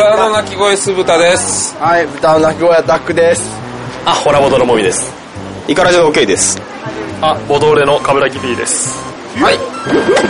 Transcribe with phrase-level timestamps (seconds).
[0.00, 1.76] 豚の鳴き声酢豚です。
[1.76, 3.52] はい、豚の鳴き声はダックです。
[4.06, 5.12] あ、ホラボドのもみです。
[5.68, 6.56] イカラジの OK です。
[7.20, 8.96] あ、ボドーレのカブラギ B です。
[9.36, 9.60] はい。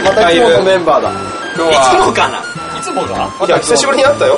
[0.03, 1.15] また今日のメンバーだ。
[1.55, 2.43] 今日いつは、もかな？
[2.43, 4.35] いつもがいや、久しぶりに会ったよ。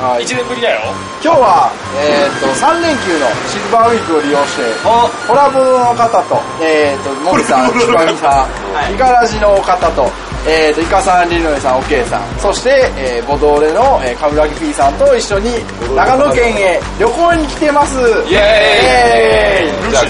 [0.00, 0.80] はい、1年ぶりだよ。
[1.20, 1.68] 今日は、
[2.00, 10.08] えっ、と、3連休のシルバーウィークを利用して、ホラボの方と、えっ、と、もみさん、ちばみさん、イカラジの方と、
[10.46, 15.50] えっ、と、イカさん、リノエさん、オケイさん、そして、えーボドーレの、えー、カブラギ P さんと一緒に、
[15.94, 17.98] 長野県へ旅行に来てます。
[18.28, 19.90] イエーイ。
[19.90, 20.04] じゃあ、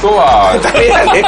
[0.00, 1.20] 今日は、誰やね。
[1.20, 1.24] ん。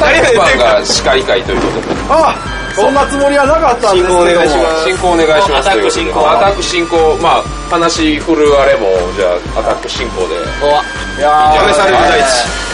[0.00, 1.86] 誰が司会会ということで。
[2.08, 2.34] あ、
[2.74, 4.20] そんなつもりはなかったんですけど。
[4.20, 4.26] も。
[4.26, 4.84] 進行お願いします。
[4.84, 5.68] 進行お願いします。
[5.68, 10.34] アタック進行アタック進行まあ話振るあれもじゃあアタック進行で。
[11.18, 11.72] いやー。
[11.72, 12.72] 試される第一。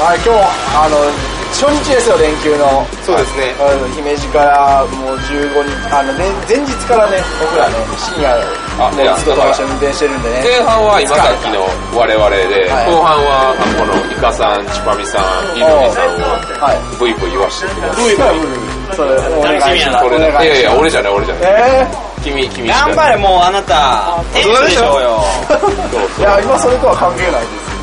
[0.00, 0.40] はい、今日、
[0.74, 2.84] あの、初日ですよ、連休の。
[3.06, 3.54] そうですね。
[3.62, 8.34] うん姫路からもう15日、あの、ね、前日からね、僕らね、深夜、
[8.74, 10.42] あいやもうずっと一緒に運転してるんでね。
[10.42, 11.62] 前半は今さっきの
[11.94, 16.98] 我々で、はい後半はこのイカさん、チパミさん、イルミさんをはい。
[16.98, 18.04] ブイブイ言わしてください。
[18.04, 18.96] ブイブイ。
[18.98, 19.86] それ、お願いし。
[19.86, 21.52] いやいや、俺じゃない、俺じゃない。
[21.54, 21.86] え
[22.24, 24.18] 君、君しか頑張れ、もうあなた。
[24.34, 25.22] 天使でしょうよ。
[26.18, 27.73] ー、いや、今それとは関係ないです。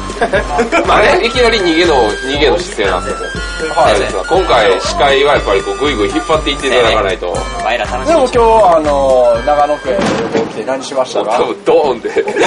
[0.87, 1.95] まあね、いきなり逃げの、
[2.29, 3.29] 逃げの姿勢なんですよ。
[3.75, 3.95] はい。
[4.27, 7.33] 今回、司会はやっぱりこう、ぐいぐい引っ張っていっていただかないと、
[7.63, 9.97] ワイら楽しでも今日、あの、長野県
[10.33, 11.37] 旅行来て何しましたか？
[11.37, 12.09] 多分ドーンで。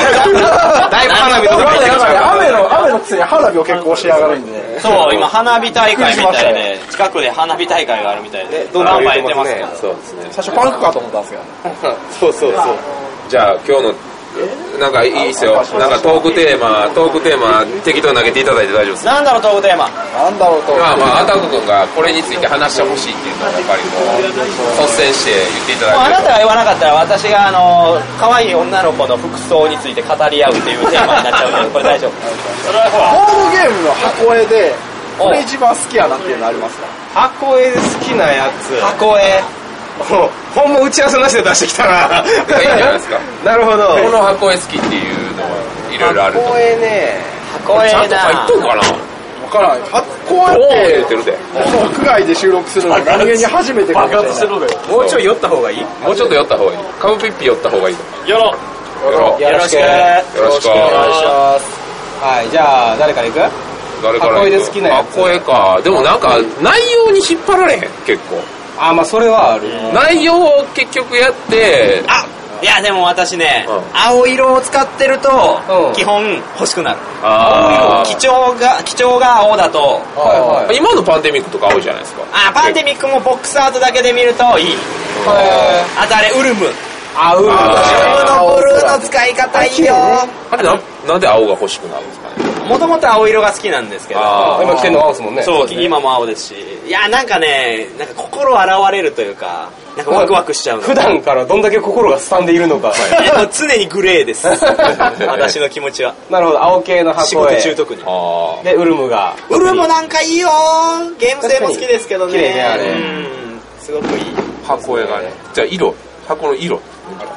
[0.91, 4.79] だいぶ花火とかなんかね入ってきたから雨の、雨のくせに花火を結構しやがるんでね。
[4.81, 9.67] そう、今花火大会みたいで、近くで花火大会があるみたいで、どんどんやってますけど。
[9.81, 10.29] そうですね。
[10.31, 11.39] 最初パンクかと思ったんですけ
[11.89, 11.95] ど。
[12.21, 12.75] そうそうそう。
[13.29, 13.95] じゃあ今日の
[14.81, 15.55] なんかいいっすよ。
[15.79, 19.07] なんかトークテーマトークテーマ適当に投げていただいて大丈夫です。
[19.07, 19.87] なんだろう、トークテーマ？
[19.89, 20.75] なんだろうと。
[20.75, 32.13] まあまあアタック君がこれについて話してほしいっていうのをやっぱりこう率先して言っていただけるなたが言わなかったら私があの可愛い女の子の服装について語り合うっていうテーマになっちゃうけどこれ大丈夫？
[32.67, 34.75] それはほら、ボードゲームの箱絵で、
[35.19, 36.87] これ一番好きやなっていうのありますか？
[37.15, 38.75] 箱絵で好きなやつ。
[38.81, 39.39] 箱絵
[39.99, 43.19] ほんま打ち合わせなしで出してきたないいんじゃないですか。
[43.45, 43.97] なるほど。
[44.03, 45.49] この箱絵好きっていうのは
[45.93, 47.21] いろいろある箱絵ね
[47.65, 48.75] 箱絵ちゃんと入っとんかな。
[48.75, 48.81] わ
[49.51, 49.79] からない。
[49.93, 51.39] はこうやおー言っ、っててるで。
[51.55, 54.31] 屋外で収録するの何気に初めてかもしれない。
[54.91, 55.85] もうちょい寄った方がいい？
[56.03, 56.79] もうちょっと寄った方がいい。
[57.01, 57.97] カブピッピ寄った方がいい
[58.27, 58.53] やろ。
[59.09, 59.13] う。
[59.13, 59.81] やろうよろしく。
[59.81, 61.85] よろしくお願いします。
[62.21, 63.41] はいじゃあ誰から行く？
[64.03, 65.15] 誰から箱絵で好きなやつ。
[65.17, 65.79] 箱絵か。
[65.85, 68.41] でもなんか内容に引っ張られへん結構
[68.79, 72.27] あまあそれはある内容を結局やってあ
[72.63, 73.83] いやでも私ね、うん。
[73.93, 75.29] 青色を使ってると、
[75.69, 75.95] うん。
[75.95, 76.25] 基本
[76.57, 76.99] 欲しくなる。
[77.23, 78.09] あー。
[78.09, 80.01] 基調が基調が青だと。
[80.17, 80.77] はいはい。
[80.79, 82.23] 今のパンデミックとか多いじゃないですか。
[82.33, 84.77] あパンデミックもボックスアートだけで見るといい。
[85.27, 86.65] あとあれウルム。
[86.65, 86.73] ウルム。
[87.17, 89.95] あうあのブルーの使い方いいよ。
[90.51, 96.55] あれななんで青が欲しくなるんですかねもともと青色が好きなんですけどあ今着てんの青ですもんねそう、今も青ですし。
[96.87, 100.83] いや、なんかね、なんか心洗われるというか、なんかワクワクしちゃうの。
[100.83, 102.93] 普段からどんだけ心がすさんでいるのか
[103.53, 104.47] 常にグレーです。
[105.27, 106.15] 私の気持ちは。
[106.31, 108.03] なるほど青系の仕箱絵事中特に。
[108.07, 110.51] あでウルムがウルもなんかいいよ
[111.19, 112.33] ゲーム性も好きですけどね。
[112.33, 113.61] 綺麗ねあれうん。
[113.81, 114.35] すごくいい。
[114.67, 115.95] あ箱絵がねじゃあ色
[116.27, 116.81] 箱の色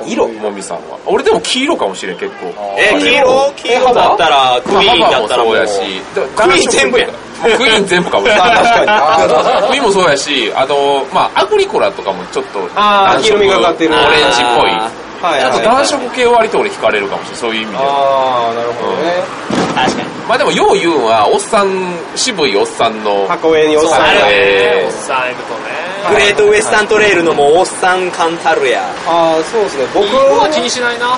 [0.05, 0.97] 色もみさんは。
[1.05, 2.53] 俺でも黄色かもしれん結構。
[2.77, 3.53] え、黄色？
[3.55, 5.55] 黄色だったら、クイーンだったらもう。
[5.55, 5.79] そうやし。
[6.13, 7.07] クイーン全部や。
[7.41, 8.43] クイーン全部かもしれな
[9.69, 9.81] クイー。
[9.81, 13.93] ンもそうやしあとまあアグリコラとかもちょっとあー暖色色味がかってる。
[13.93, 14.71] オレンジっぽい。
[14.71, 14.91] あ
[15.21, 17.83] はいあと暖色系は割と俺惹かれるかもしれないそういう意味では。
[17.83, 20.09] ああなるほどね確かに。
[20.27, 24.05] まあでもよう言うんはおっさん渋いおっさんの箱絵におっさんあ
[24.85, 25.87] おっさんいるとね。
[26.09, 28.83] グレートウエスタントレイルのもうおっさんカンタルや。
[29.05, 31.17] ああそうですね僕色は気にしないな。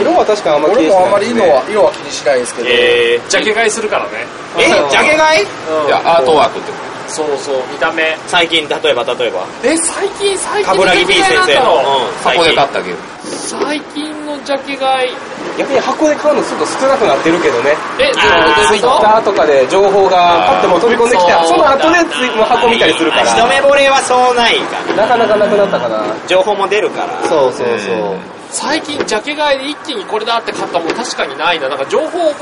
[0.00, 2.68] 色は確かにあんま気に俺しないもあんまり色は、色は気にしないですけど。
[2.70, 4.26] えジャケ買いするからね。
[4.56, 5.42] ー、え、ジャケ買い？
[5.42, 6.70] いやアートワークって
[7.08, 8.16] そうそう、見た目。
[8.26, 9.46] 最近、例えば、例えば。
[9.64, 14.07] え、最近、最近カブラギ B 先生の、うん、最箱で近買ったけど最近の
[14.44, 15.10] ジャケ買い。
[15.58, 25.98] 逆に箱で買うのちょっと少なくなってるけどねえ、どういうこツイッターとかで情報がパッても飛び込んできてそうその後でついも箱見たりするから一目惚れはそうないかなかなかなくなったかな。
[26.28, 27.22] 情報も出るから。
[27.26, 28.16] そうそうそう
[28.50, 31.68] 最近ジャケ買いで一気にこれだって買ったも確かにないな。
[31.68, 32.32] なんか情報を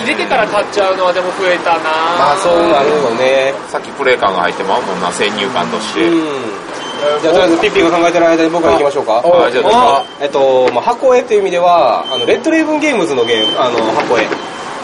[0.00, 6.71] 入れてから買っちゃうのはでも増えたなまあそうなるよねさっきプレイ感が入ってまうもんな先入観として、うん
[7.20, 9.18] じゃあとりあえずピッピーが考えてる間に僕ら行きましょうか。
[9.24, 14.26] あじゃあえっと、まあ、箱絵っていう意味ではあのレッドレイブンゲームズのゲームあの箱絵。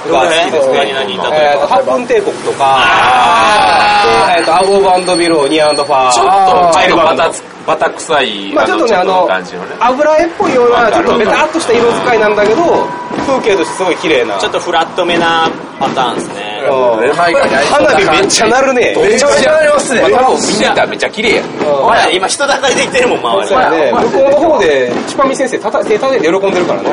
[0.06, 0.92] が好きですね。
[0.94, 2.78] 何々例えーと八分帝国とか。
[4.38, 6.12] えーとアバンドビローニアンドファー。
[6.12, 9.28] ちょっとアイルバンドバタつバタ臭い、まあちょっとね、あの
[9.80, 11.18] 油絵っぽいような、ちょっと。
[11.18, 12.62] ベタっとした色使いなんだけど、
[13.26, 14.38] 風景としてすごい綺麗な。
[14.38, 16.47] ちょっとフラットめなパターンですね。
[16.68, 17.34] うんはい
[17.66, 18.94] 花火めっちゃ鳴るね。
[18.96, 21.44] めちゃめちゃなりますねまあ多分見てたらめっちゃ綺麗やん。
[21.66, 23.48] お前今人だかりで言ってるもん、周り。
[23.48, 23.92] そうやね。
[23.92, 26.88] 向こうの方で、チュパミ先生たた手叩いて喜んでるからね。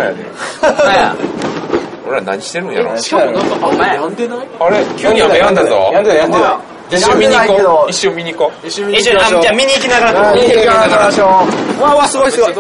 [2.08, 4.48] 俺ら何してるんやろしかもなんか雨やんでない？
[4.60, 4.86] あれ？
[4.96, 5.90] 急に雨やんだぞ。
[5.92, 6.56] やんでないやんでない。
[6.88, 7.90] 一瞬見に行こう。
[7.90, 8.68] 一瞬見に行こう。
[8.68, 10.36] 一緒に一緒に、あじゃあ見に行きながら。
[10.36, 11.26] 見に行きましょ
[11.80, 12.52] うわわ、すごいすごい。
[12.52, 12.54] え？
[12.54, 12.56] ー、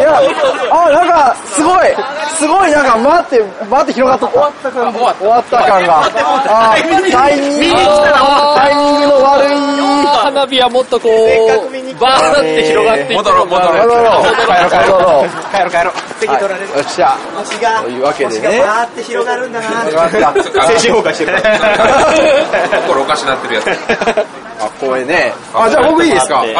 [0.00, 0.22] いや、
[0.72, 1.87] あ、なんか、すごい、
[2.38, 4.28] すごい、なんか、待って、待って広がった。
[4.28, 4.92] 終わった感が。
[4.92, 6.10] 終わった感が。
[7.10, 8.04] タイミングの、
[8.54, 9.58] タイミングの悪い。
[10.06, 13.88] 花火はもっとこう、バーって広がっていく戻ろう、戻ろう。
[13.88, 14.24] 戻ろう。
[14.38, 15.30] 帰ろう、帰ろう。
[15.50, 16.08] 帰ろう帰ろう。
[16.20, 16.70] 席取られる。
[16.70, 17.16] よっしゃ。
[17.34, 18.60] 星が、というわけでね。
[18.60, 19.66] バーって広がるんだな。
[19.66, 20.42] った。
[20.42, 21.32] 精神崩壊してる。
[22.86, 23.66] 心おかしなってるやつ。
[24.82, 25.32] あ、これね。
[25.54, 26.36] あ、じゃあ僕いいですか？
[26.38, 26.50] はい。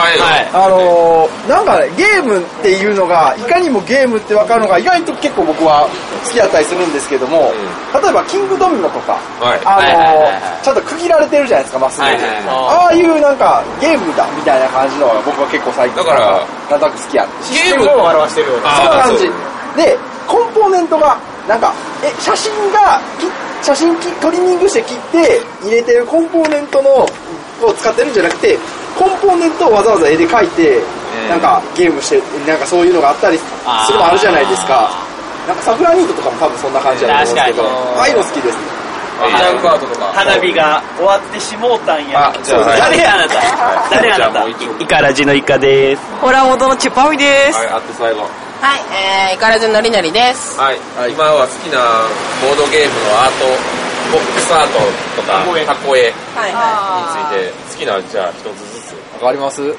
[0.52, 5.88] あのー、なんかね、ゲームっていうのが、いかにもゲームってわかるのが、意外と結構僕は
[6.24, 7.52] 好きだったりするんですけども、
[7.94, 12.12] 例えば、キングドミノとか、はいあのはいー、ちゃんと区切られてるじゃないですか、マス目で。
[12.14, 17.54] はいはいはいああいうなんか、ゲームだみたいな感じのが僕は結構最近、だからなんとなく好きやって。
[17.54, 19.30] ゲームを表してるようそんな感じ。
[19.76, 21.16] で、コンポーネントが、
[21.48, 21.72] なんか、
[22.02, 23.26] え、写真が、き
[23.64, 27.06] 写真きトリミングして切って入れてるコンポーネントの、
[27.62, 28.58] を使ってるんじゃなくて、
[28.98, 30.82] コンポーネントをわざわざ絵で描いて、
[31.28, 33.44] なんかゲームして、なんかそういうのがあったりす
[33.92, 34.90] るのもあるじゃないですか。
[35.46, 38.78] なんかサフラニートとかも多分そんな感じだと思うんですけど、ああいうの好きですね。
[39.18, 40.06] ジャンカートとか。
[40.14, 43.34] 花火が終わってしもうたんやあ、じゃあ、はい誰やあなた？
[43.90, 44.46] 誰あなた？
[44.46, 47.58] イカラジのイカですホラー元のチュパミです。
[47.58, 48.20] はい、あと最後。
[48.60, 48.80] はい、
[49.30, 50.58] えー、イカラジのりなりです。
[50.58, 50.78] はい。
[51.10, 51.78] 今は好きな
[52.46, 53.46] ボードゲームのアート、
[54.12, 55.32] ボックスアートとか、
[55.74, 56.00] 箱絵。
[56.02, 58.44] にはいはついて、好きな、じゃあ一つ
[58.74, 59.22] ずつ。
[59.22, 59.62] わかります？
[59.62, 59.74] い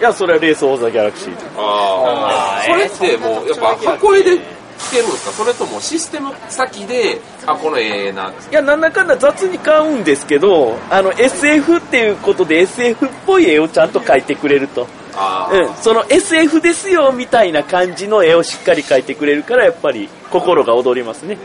[0.00, 2.62] やそれはレースオーザギャラクシーああ。
[2.64, 4.38] それってもう、やっぱ箱絵で
[4.78, 5.32] つけるんですか？
[5.32, 14.86] それともシステム先で、あ、この絵なんですいやなんだかんだ雑に買うんですけどあの SF っていうことで SF っぽい絵をちゃんと描いてくれると。
[15.16, 21.38] あうん、その SF ですよみたいな感じの絵をしっかり描いてくれるからやっぱり心が躍りますね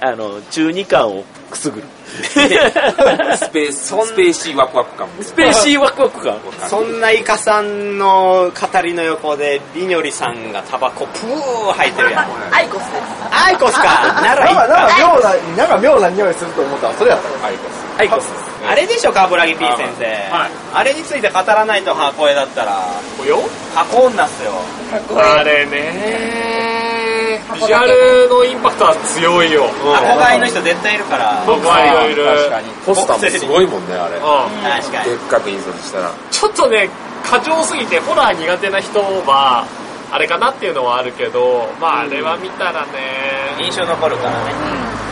[0.00, 5.08] あの中二感をくすぐるスペース、スペーシーワクワク感。
[5.20, 6.38] スペーシーワクワク感
[6.68, 12.54] そんなイカさんの語りの横で、りにょりさんがタバコプー吐いてるやん。
[12.54, 13.02] アイコスです。
[13.30, 18.00] アイコスかならなんか、妙な、なんか妙な匂いすると思ったら、それやったのアイコス。
[18.00, 18.30] アイコス
[18.68, 20.06] あれでしょ、カブラギ P 先生。
[20.74, 22.78] あれについて語らないと箱絵だったら、
[23.20, 23.38] およ
[23.74, 24.52] 箱女っすよ。
[25.16, 26.69] あれね
[27.54, 29.66] ビジュアルのインパクトは強いよ。
[29.66, 31.42] 憧れの人絶対いるから。
[31.46, 32.24] 僕はいるいる。
[32.24, 32.68] 確かに。
[32.86, 34.16] ポスターもすごいもんね、あれ。
[34.16, 34.22] うん。
[34.22, 35.10] 確かに。
[35.10, 36.10] でっかく印刷したら。
[36.30, 36.88] ちょっとね、
[37.24, 39.66] 過剰すぎてホラー苦手な人は、
[40.12, 44.52] あれかなっていうのはあるけど、まああれは見たらね、印象残るからね。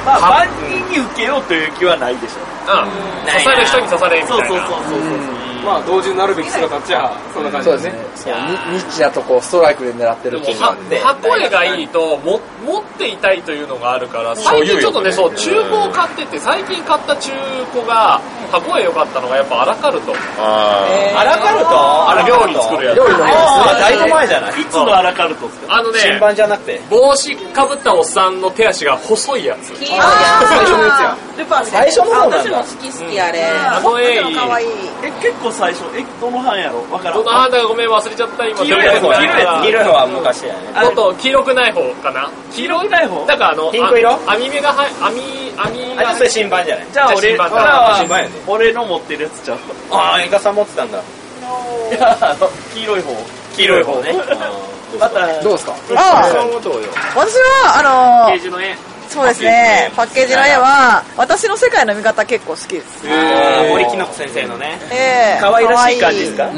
[0.05, 2.90] まあ万人に受けようという気はないでしょうん。
[3.26, 4.46] 刺さる人に刺されみたいな。
[4.49, 8.33] そうそうそうそうまあ、同時になるべき姿っちゃ、そんな感じでそうですすね。
[8.33, 8.39] ね。
[8.49, 17.31] そうニニッチなとこをストライクで狙ってるでもは箱絵がいいとも持っていたいというのがあるから最近ちょっとねそう中古を買ってて最近買った中
[17.73, 18.21] 古が
[18.51, 25.75] 箱絵良かったのがやっぱアラカルトあアラカルトあの料理作るやつ料理のああ、だいぶ前じゃないいつのアラカルトですか？
[25.77, 26.81] あのね新版じゃなくて。
[26.91, 29.73] 帽子かぶったおっさんの手足が細いやつ。
[29.75, 30.05] 黄色いや
[30.41, 30.49] つ。
[30.49, 31.65] 最初のやつや。
[31.65, 32.38] 最初の方なんだ。
[32.38, 33.45] 私も好き好きあれ。
[33.45, 34.21] あの絵いい。
[35.05, 35.85] え結構最初。
[35.97, 36.81] えどの班やろ？
[36.93, 37.19] わからん。
[37.19, 38.59] どの判断がごめん忘れちゃった今。
[38.59, 40.83] 黄色いや黄色いやつ黄色い方は昔やね。
[40.83, 42.31] もっと黄色くない方かな。
[42.52, 43.26] 黄色くない方？
[43.26, 44.11] なんかあのピンク色？
[44.12, 45.21] あ網目がは網
[45.57, 46.87] 網があ、それ新版じゃない？
[46.93, 48.35] じゃあ俺じゃあ新版だじゃあ新版やね。
[48.47, 49.59] 俺の持ってるやつちゃう
[49.90, 50.99] ああ、イカさん持ってたんだ。
[50.99, 51.02] い
[52.00, 53.12] やあの黄色い方。
[53.57, 54.12] 黄色い方ね。
[54.99, 55.73] またどうですか？
[55.97, 56.28] ああ、
[57.14, 58.75] 私は、あのページの絵
[59.09, 63.05] そうですね、パッケージの絵は、私の世界の見方結構好きです。
[63.71, 64.79] 森木の子先生のね。
[64.93, 65.41] ええ。
[65.41, 66.50] 可愛らしい感じですか？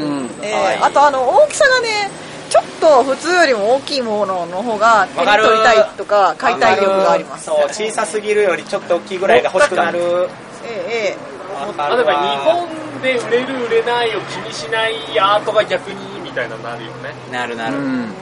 [0.81, 2.09] あとあの、大きさがね、
[2.49, 7.45] ちょっと普通よりも大きいものの方が手に取りたいとか、買いたい欲があります。
[7.45, 10.29] そう、小さすぎるよりちょっと大きいぐらいが欲しくなる。
[10.65, 11.31] えええ
[11.61, 12.67] 例えば日本
[13.03, 17.13] で売れる売れないを気にしないアートが逆にみたいなのなるよね。
[17.31, 17.77] なるなる。
[17.77, 18.13] うん。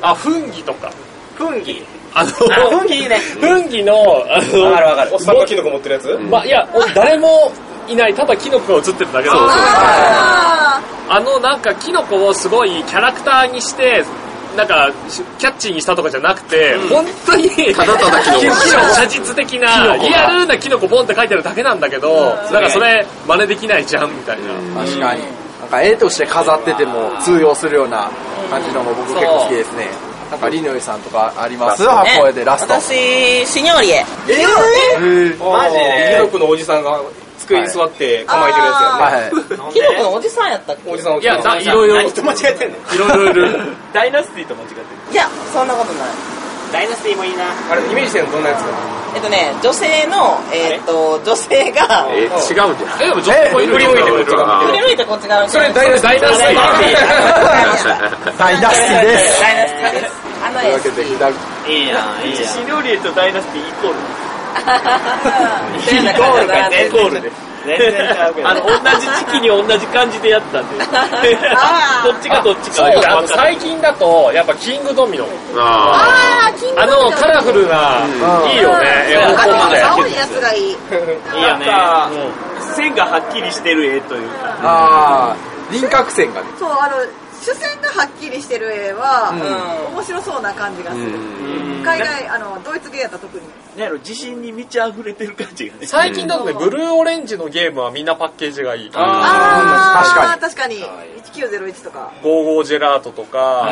[0.00, 0.90] あフンギとか。
[1.36, 1.84] フンギ。
[2.14, 2.32] あのあ、
[2.78, 3.16] フンギいいね。
[3.18, 5.14] フンギのあのわかるわかる。
[5.14, 6.18] おっさんがキノコ持ってるやつ？
[6.30, 7.52] まあいやお誰も
[7.88, 14.04] いないただキノコが映ってるだけなんですよああのなんかキノコをすごいキャラクターにして
[14.56, 18.60] なんかしキャッチーにしたとかじゃなくて、本当にただただキノコ。
[18.94, 25.22] 写実的なリアルなキノコボンって書いてあるだけなんだけど、なんかそれ真似できないじゃんみたいな、確かに。
[25.62, 28.10] わか絵として飾ってても通用するような
[28.50, 29.88] 感じのも僕結構好きですね。
[30.32, 31.84] なんかリノイさんとかあります？
[31.84, 32.72] ラ箱絵でラスト。
[32.72, 34.04] 私、シニョーリエ。
[34.28, 36.12] えー、マジで？
[36.14, 37.00] ヒロクのおじさんが
[37.38, 39.60] 机に座って構えてるやつやね。
[39.60, 39.72] はい。
[39.74, 41.58] ヒロコのおじさんやったっけおじさんおいや、じさん。
[41.58, 42.98] だいろいろ、い何と間違えてんねん。
[42.98, 43.58] ろいろいる。
[43.92, 44.80] ダイナスティと間違ってる。
[45.12, 46.08] いや、そんなことない。
[46.72, 47.44] ダイナスティもいいな。
[47.70, 48.70] あれ、イメージしてるのどんなやつか
[49.14, 55.50] えっとね、女性の、えっと、女性が、えー、違うんじゃないえ、でも女性もいる振り向いてこっちが振り向いてこっち側に。
[55.50, 56.54] それダイナスティダイナスティ
[58.38, 59.40] ダイナスティです。
[59.40, 60.12] ダイナスティです。
[60.42, 61.34] あのねというわ、けで、左
[61.68, 62.44] いいやん、いいやん。
[62.48, 63.96] シニョリエとダイナスティイコール。
[65.92, 67.51] 似たような感じだなイコールで。
[67.64, 68.48] 全然ちゃうけど。
[68.48, 70.78] あの、同じ時期に同じ感じでやったんで。
[70.78, 73.28] どっちがどっちかそうだ、あの。
[73.28, 75.26] 最近だと、やっぱキングドミノ。
[75.56, 78.06] ああー、キングあの、カラフルな、
[78.52, 79.82] いいよね、絵本っぽくて。
[79.82, 80.62] 青いやつがいい。
[80.62, 80.72] いい
[81.42, 81.66] よね。
[81.66, 82.10] なんか
[82.74, 84.56] 線がはっきりしてる絵というか。
[84.62, 86.46] あー、輪郭線がね。
[86.58, 86.96] そう、あの、
[87.42, 91.04] 主線がはっきりしてる絵は、うん面白そうな感じがする。
[91.04, 91.82] うん。
[91.84, 93.46] 海外、あの、ドイツ芸やったら特に。
[93.76, 95.86] ね、あの自信に満ち溢れてる感じがね。
[95.86, 98.90] 最近だとね、ブルーオレンジのゲームはみんなパッケージがいい。
[98.94, 100.84] あー確かあー、確かに。
[101.34, 102.12] 1901とか。
[102.22, 103.68] ゴーゴージェラートとか、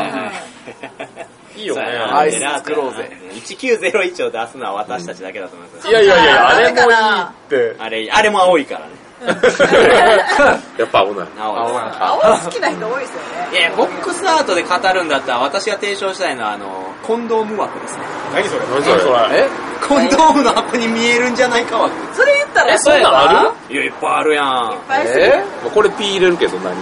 [1.57, 1.83] いいよね。
[1.83, 3.11] アイス作ろうぜ。
[3.35, 5.89] 1901を出すのは私たちだけだと思います。
[5.89, 7.77] いやいやいや、あれもいいって。
[7.79, 9.10] あれ、あれも青いからね。
[10.79, 11.25] やっぱ青な。
[11.25, 11.27] い。
[11.39, 11.83] 青い。
[12.01, 12.71] 青好きな。
[12.71, 13.21] 人多いですよ
[13.53, 13.59] ね。
[13.59, 16.67] いや、ボックスアートで語るんだったら、私が提唱したいのは、あの、
[17.03, 18.03] コンドーム枠ですね。
[18.35, 19.49] 何それ何それえ
[19.87, 21.59] コンドームの箱に見えるんじゃな。
[21.59, 21.93] いか枠。
[22.15, 23.11] それ言ったら、え、そんな。
[23.11, 24.47] んあいや、いっぱいあるやん。
[24.47, 25.23] いっぱいする。
[25.23, 26.75] えこれ P 入れるけど何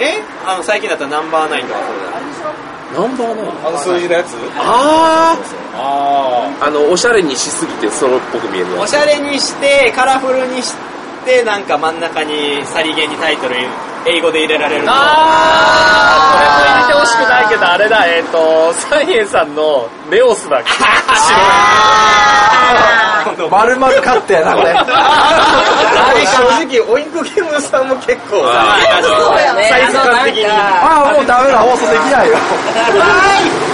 [0.00, 2.68] えあの、最近だったらナンバーナインとかそうだね。
[2.94, 5.36] ナンバーナインあの数字のやつあ
[5.76, 8.80] あああの、おしゃれにしすぎてソロっぽく見えるやつ。
[8.82, 10.97] おしゃれにして、カラフルにして、
[11.44, 13.56] なんか真ん中にさりげにタイトル、
[14.06, 14.90] 英語で入れられると。
[14.90, 20.62] あー、これも入れてほしくないけど、あれだ、えっ、と、サイエンさんのネオスだ。
[23.50, 24.74] 丸々カットやな、これ。
[24.74, 24.82] 正
[26.66, 28.42] 直、オインクゲームさんも結構。
[28.48, 30.46] サイズ感的に。
[30.46, 32.36] あー、もうダメだ、放送できないよ。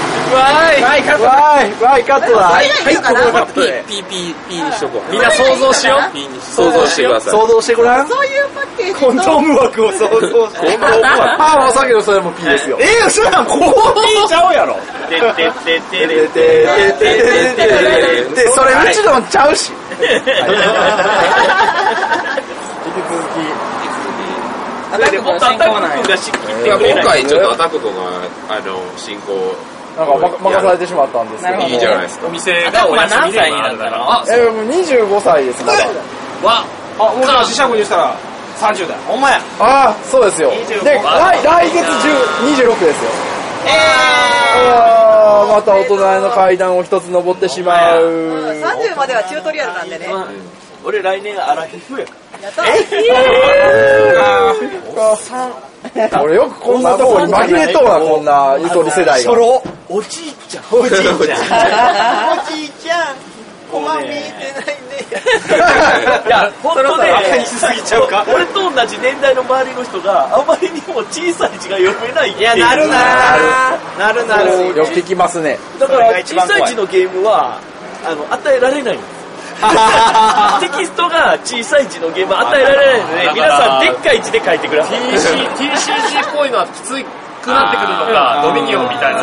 [0.32, 2.38] わーいわーい、わーい、カットだ。
[2.48, 5.12] はい、いいのかなー P、P、P、P にしとこう。
[5.12, 6.12] みんな想像しよう。
[6.12, 7.32] P に想像してください。
[7.32, 8.08] 想像してごらん。
[8.08, 10.78] そういうパッケージと、コンドーム枠を想像して。
[10.80, 12.78] あー、もうさっきのそれも P ですよ。
[12.80, 14.76] えー、それはここにいちゃうやろ。
[15.08, 16.40] てってってってれて。
[16.98, 17.14] で、
[18.34, 19.72] で、それうちのちゃうし。
[24.94, 27.94] アタックもっとアタック君が仕切ってくれ今回ちょっとアタックとが、
[28.48, 29.56] あの、進行、
[29.96, 31.62] なんかま任されてしまったんですけど。
[31.62, 32.26] いいじゃないですか。
[32.26, 34.20] お店がお休みでもあるから。
[34.20, 35.86] あ、えー、もう25歳です、まだ。
[36.42, 36.64] わ、
[36.98, 38.16] あ、もう四捨五入したら
[38.60, 38.98] 30代。
[39.06, 39.40] ほんまや。
[39.60, 40.50] ああ、そうですよ。
[40.50, 43.10] で、来来月10 26ですよ。
[43.66, 48.02] あーまた大人の階段を一つ登ってしまう。
[48.02, 50.06] 30まではチュートリアルなんでね。
[50.84, 52.12] 俺来年アラフィフやか
[55.94, 59.32] やった俺よくこんなとこに紛れとうな、こんなゆとり世代が。
[59.88, 59.96] ら。
[59.96, 60.64] おじいちゃん。
[60.70, 61.16] おじいちゃん。
[61.16, 61.20] お
[62.50, 63.16] じいちゃん。
[63.70, 64.84] コマ見えてないね。
[66.26, 68.24] いや、本当ね、バカにしすぎちゃうか。
[68.32, 72.96] 俺と同じ年代の周りの人があまりにも小さい字が読めないっていや、なるな
[73.98, 74.76] なるなる。
[74.76, 75.58] よく聞きますね。
[75.78, 77.58] だから小さい字のゲームは
[78.06, 79.24] あの与えられないんです
[80.60, 86.98] テキストが小さい字のゲームは与えられないので皆さんでっかい字で書いてください TC、TCG っぽいのはきつ
[87.44, 89.20] くなってくるのか、ドミニオンみたいな。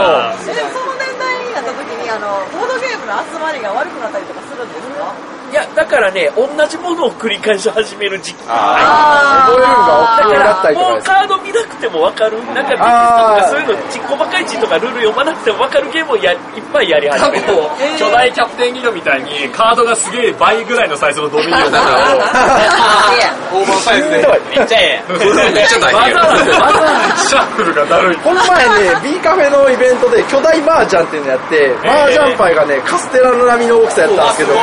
[0.47, 5.30] えでもその年代になった時に、あの、ボードゲームの集まりが悪くなったりとかするんですか？
[5.51, 8.43] いやだからね同じものを繰り返し始める時期。
[8.47, 11.09] 覚えるのが億劫だったりとかです。
[11.11, 12.37] もうカード見なくても分かる。
[12.55, 13.41] なんかテキストとあー。
[13.41, 16.39] かそういうのち細かい字とかルール読まなくても分かるゲームをやいっ
[16.71, 17.53] ぱいやり始める。
[17.53, 21.77] こう巨大キャプテンギドみたいにカードがすげえ倍ぐらいのサイズのドミニオンとか
[23.51, 24.27] オーバーサイズで。
[24.55, 25.11] めっちゃええ。
[25.11, 26.15] めっちゃ大変。
[26.15, 28.15] わざわざわざわざシャッフルがだるい。
[28.17, 34.59] この前ね、B カフェのイベントで巨大麻雀っていうのやって、麻雀パイがね、カステラの波の大きさやったんですけど、め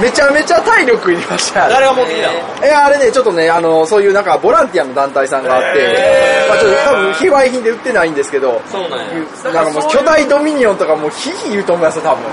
[0.00, 1.68] めちゃめちゃ体力いりました。
[1.68, 2.34] 誰が持ってきたの？
[2.66, 9.06] え、あれね、ちょっとね、あの、そういうなんかボランティアの団体さんがあって、まあちょっと多分非売品で売ってないんですけど、そうなんや。
[9.52, 12.24] なんかもう巨大ドミニオンとかもうヒヒ言うと思いますよ、多分。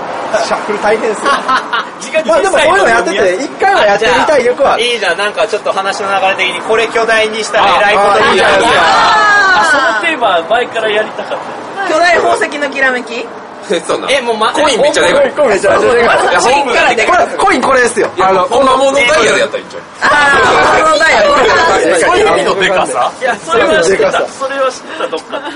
[0.44, 1.30] シャッフル大変ですよ。
[2.26, 4.80] まあでもそういうのやってて、一回はやってみたい力は。
[4.80, 8.80] いいじゃん、なんかちょっと話の流れ的に、これ巨大にしたら偉いことあいいじゃないですか。
[9.58, 13.26] あそのテーマ前からやりたかった巨大宝石のきらめき？
[13.86, 14.08] そんな。
[14.10, 15.30] え、もうま、コインめっちゃでかい。
[15.32, 16.30] コインめちゃめちゃでかい。
[16.30, 18.10] いや、ほんまからでこれ、コインこれですよ。
[18.16, 21.54] いや、こんなものダイヤでやったらいいんちゃうあー、このダイヤ、これだ。
[22.06, 23.12] そういう意味のでかさ？
[23.20, 24.28] いや、それは知ってた。
[24.28, 25.46] それは知ってた、どっかで。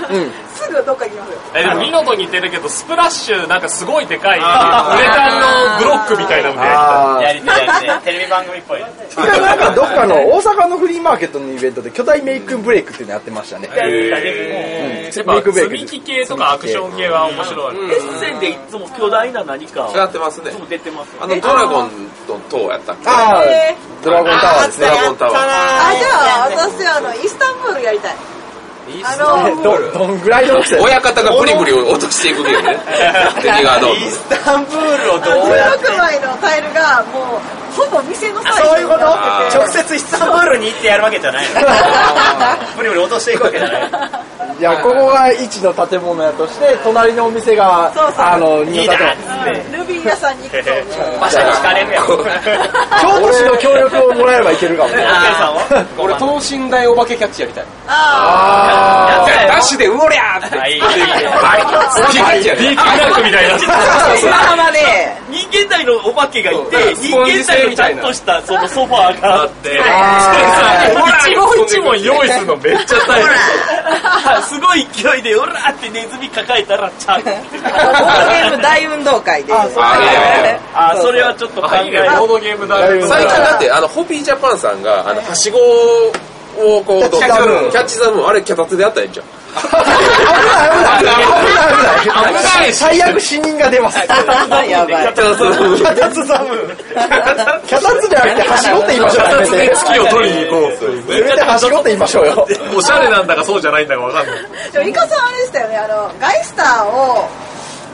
[0.50, 1.37] すぐどっか行きますよ。
[1.55, 7.67] え、でもミノと似てるけど、スプラッシュなんかすごいでかい、ウレタンのブロックみたいなのでやりたい。
[7.67, 7.99] やりたい。
[8.01, 8.85] テレビ番組っぽい。
[9.09, 13.69] 一回なんかどっかの大阪のフリーマーケットのイベントで巨大メイクブレイクっていうのやってましたね。
[13.73, 17.75] メイぱクブレイク積み木系とかアクション系は面白い。
[17.75, 20.59] エッセンでいつも巨大な何かをやってますねいつ。
[20.59, 21.91] も出てますよあの、ドラゴン
[22.27, 23.09] と塔やったっけ？
[23.09, 24.87] ああえ、ドラゴンタワーですね。
[24.87, 25.35] ドラゴンタワー。
[25.35, 25.37] あ、
[25.95, 26.07] じゃ
[26.45, 28.15] あ私あの、イスタンブールやりたい。
[29.03, 32.79] あの、ど、どんぐらいの大きさ親方がブリブリ落としていくゲ ームね。
[33.97, 39.05] イスタンブールをどうやって？16枚のタイルがもう、ほぼ店のサイズそういうこと？
[39.05, 41.61] 直接イスタンブールに行ってやるわけじゃないの。
[42.77, 43.81] ブリブリ落としていくわけじゃない。
[44.59, 48.57] いや、ここが一の建物やとして、隣のお店が二の建物。
[48.57, 48.65] うん
[49.71, 50.71] ルビー屋さんに行くと、
[51.17, 52.05] 馬車に引かれるやん。
[52.05, 52.15] 京
[53.27, 55.03] 都市の協力をもらえばいけるかもね。
[55.97, 60.81] 俺等身大お化けキャッチやりたいああダッシュでうおりゃーってあ、いい。
[60.81, 60.91] は
[62.35, 62.43] い。
[62.43, 63.57] ディープナックみたいな。
[63.59, 63.73] 砂
[64.33, 64.79] 浜で、
[65.29, 67.25] 人間大のお化けがいて、そう
[67.69, 69.79] 人間大のちゃんとしたそのソファーがあって、
[71.25, 73.29] 一問一問用意するのめっちゃ大変。
[74.43, 77.29] すごい勢いで、オラーってネズミ抱えたら、ちゃんと。
[77.29, 77.41] ボー
[78.25, 79.53] ドゲーム大運動会で。
[79.53, 79.67] あ
[80.73, 83.07] あ、それはちょっと考えボードゲームだいぶ。
[83.07, 85.59] 最近だって、あの、ホピージャパンさんが、あの、はしご
[86.57, 89.25] をこう、キャッチザムーンキャッチザムーン、あれ、脚立でやったらいいんじゃん。
[89.51, 90.07] 危ない危
[90.41, 93.99] ない危ない危ない危ないし最悪死人が出ます。
[93.99, 94.67] やばい。
[94.67, 95.77] キャッチザムーン。
[95.77, 96.77] キャタツザムーン。
[97.67, 99.25] キャタツじゃなくて、はしごって言いましょう。
[99.27, 100.71] 二つで月を取りに行こう。
[101.11, 102.47] せめてはしごって言いましょうよ。
[102.77, 104.35] おしゃれなんだかそうじゃないんだかわかんない。
[104.37, 107.29] ーでもイカさんあれでしたよね、あの、ガイスターを、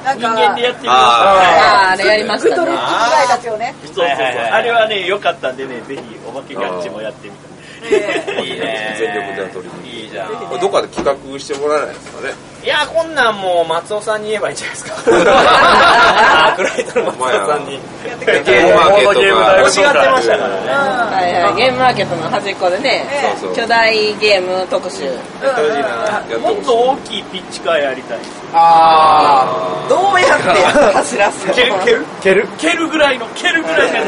[0.05, 0.95] なんか、人間でやってみよう。
[0.95, 2.83] ああーあれやりましたね。
[4.51, 7.56] あれはね、良かったんでね、ぜひ、お化けキャッチもやってみた。
[8.43, 8.95] いいね。
[8.99, 10.29] 全力で取りにいいじゃん。
[10.29, 11.03] これどっかで企
[11.33, 12.33] 画してもらえないですかね。
[12.63, 14.95] いや、こんなんもう松尾さんに言えばいいんじゃないですか。
[14.97, 17.79] アークライトの松尾さんに。
[18.17, 19.59] ゲームマーケットが。
[19.59, 20.69] 欲しがってましたからね。
[20.69, 23.05] はいはい、ゲームマーケットの端っこでね、
[23.39, 23.55] そうそう。
[23.55, 25.03] 巨大ゲーム特集。
[26.41, 26.77] もっと。
[26.77, 28.17] 大きいピッチカーやりたい。
[28.53, 30.43] あどうやって
[30.93, 32.47] 走らすの蹴る、蹴るー、蹴る。
[32.57, 34.07] 蹴るぐらいの、蹴るぐらいのやつ。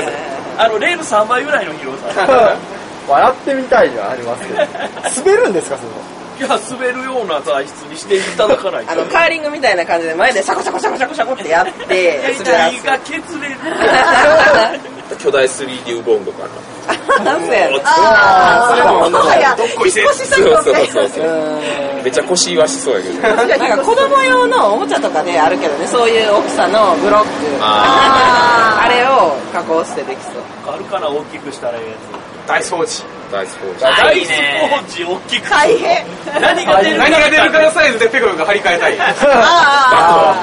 [0.57, 2.57] あの、レール3倍ぐらいの広さ。
[3.09, 4.59] 笑ってみたいじゃありますけど。
[5.25, 5.89] 滑るんですか、その？
[6.39, 8.91] いや、滑るような材質にしていただかないと。
[8.93, 13.55] あの、カーリングみたいな感じで前でシャコシャコシャコシャコシャコってやって、滑ら胃が削れる。
[15.17, 16.49] 巨大 3D ウボンドかな。
[16.49, 17.45] す。
[17.45, 21.25] そうやねああ、もはや、どっこいせ引っ越しそうそう作業みたいそうそう。
[22.03, 23.21] めっちゃ腰言わしそうやけど。
[23.21, 27.27] なんか子供用のおもちゃとかであるけどね、そういう大きさのブロック。
[27.59, 30.73] ああれを加工してできそう。
[30.73, 31.89] あるかな、大きくしたらいいや
[32.49, 33.79] 大掃除大スポーツ。
[33.79, 33.85] つ。
[33.87, 35.49] あ大スいいねポーチ大きく。
[35.51, 36.03] 大変。
[36.41, 37.03] 何が出るか。
[37.09, 39.13] 何が出るかのサイズでペコが張り替えたいあ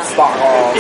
[0.05, 0.73] スパーン。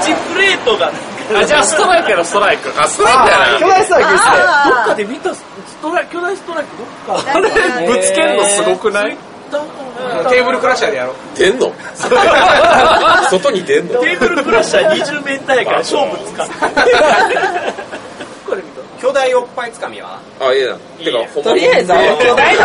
[0.00, 0.90] 1プレートが、
[1.38, 2.72] あ、じゃあストライクやろ、ストライク。
[2.80, 3.74] あ、ストライクや巨な。
[3.74, 4.30] 大ストライクですね。
[4.32, 4.64] あ。
[4.66, 5.44] どっかで見たス
[5.82, 7.32] トライク、巨大ストライクどっか。
[7.34, 9.16] あれぶつけんのすごくない？
[10.30, 11.70] テーブルクラッシャーでやろう出んの？
[13.30, 14.00] 外に出んの？
[14.00, 16.46] テーブルクラッシャー20メーターやから勝負つか
[19.02, 20.20] 巨大おっぱいつかみは？
[20.38, 20.76] あ、いいな。
[20.76, 21.50] てか、ほんま。
[21.50, 21.96] とりあえず、巨
[22.36, 22.62] 大な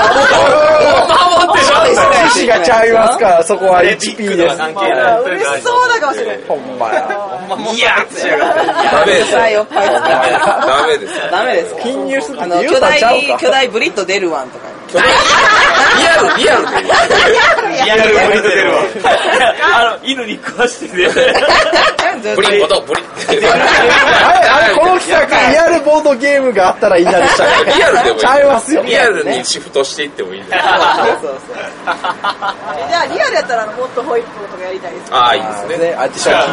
[2.28, 4.56] 意志がちゃいますから、そこは HP です。
[4.56, 5.21] 関係ない。
[5.23, 6.39] 嬉しそうだかもしれない。
[6.47, 6.89] ほんま。
[6.93, 7.10] や。
[7.73, 8.38] いやってしや。
[8.38, 9.32] ダメです。
[9.32, 9.41] ダ
[10.86, 11.13] メです。
[11.32, 13.39] ダメですか貧乳すってあの、言大たんちゃう、か。
[13.39, 14.67] 巨大ブリッド出るワンとか。
[14.89, 15.13] 巨大リ
[16.08, 17.66] アル、リアルで。
[17.84, 18.84] リアルブリッド出るわ。
[19.78, 21.08] あの、犬に食わしてね。
[22.36, 23.48] ブリッド、ブリッド。
[23.50, 28.20] あこの企画、リアルボードゲームがあったらいいなでしたっけリアルでもいい。
[28.20, 28.84] ちゃいますよ。
[28.84, 30.63] リアルにシフトしていってもいいんだよ。
[31.22, 31.40] そうそう
[32.90, 35.13] じゃあ、リアルやったら、もっとホイップとかやりたいです。
[35.13, 35.78] ああ、いいですね。
[35.78, 36.08] ね、あ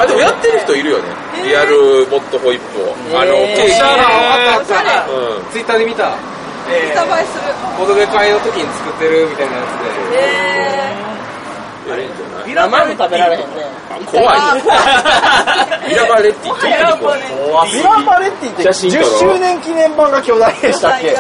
[0.07, 1.05] でもやってる人いるよね。
[1.45, 2.95] リアルもっとホイップを。
[3.21, 3.73] あの、へーケーキ。
[3.73, 5.13] おしゃれ。
[5.13, 5.51] うん。
[5.51, 7.53] ツイッターで見たインスタ映えする。
[7.79, 9.67] ボドゲ会の時に作ってるみたいなやつ
[10.13, 10.84] でえい
[11.93, 13.47] いんじゃないビラ生も食べられへんね。
[13.91, 14.65] あ怖いよ。
[15.89, 17.73] ビラバレッティ特に怖い。
[17.73, 20.73] ビラパレッティって写真撮ろう10周年記念版が巨大でー。
[20.73, 21.15] したっけ？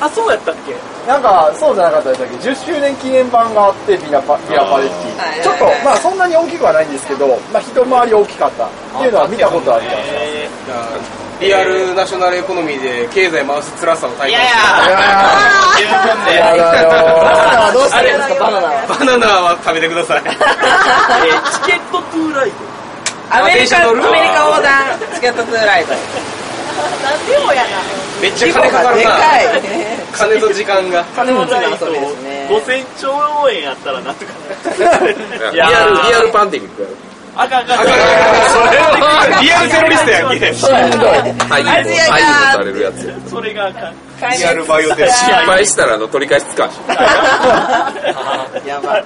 [0.00, 0.74] あ、そうやったっけ？
[1.06, 5.42] なんか、そうじゃなかったでしたっけ ?10 周年記念版があって、ビラパビラパレッテはいィ。
[5.42, 15.04] ちょっと、まあそんなに大きくはないんですけど、まあ一回り大きかったっていうのは見たことあるじゃないですリアルナショナルエコノミーで経済回す辛さを体いやい感してや、
[15.76, 15.84] 十
[16.16, 16.34] 分で。
[16.34, 18.86] やだよバナナはどうしたらいいんですか、バナナは。
[18.88, 20.32] バナナは食べてくださいえー
[21.64, 22.56] チケットトゥーライド。
[23.28, 24.00] アメリカ、横
[24.62, 25.92] 断チケットツーライド。
[27.02, 27.68] 何でもやな。
[28.20, 29.02] めっちゃ金かかるな。
[29.02, 29.46] でかい。
[30.12, 31.04] 金と時間が。
[31.16, 32.48] 金持ちの遊びですね。
[32.50, 34.32] 5000兆円やったらなんとか
[35.52, 36.94] リアル、リアルパンデミックやろ。
[37.36, 40.54] あかんあかんあかんリアルテロリストやんけ。
[40.54, 41.10] しんどい。
[41.50, 41.64] はい、
[42.52, 43.30] されるやつ。
[43.30, 43.94] それがあかん
[44.38, 45.08] リアルバイオテロ。
[45.08, 46.76] 失敗したらあの取り返しつかんし。
[48.66, 49.04] やばい。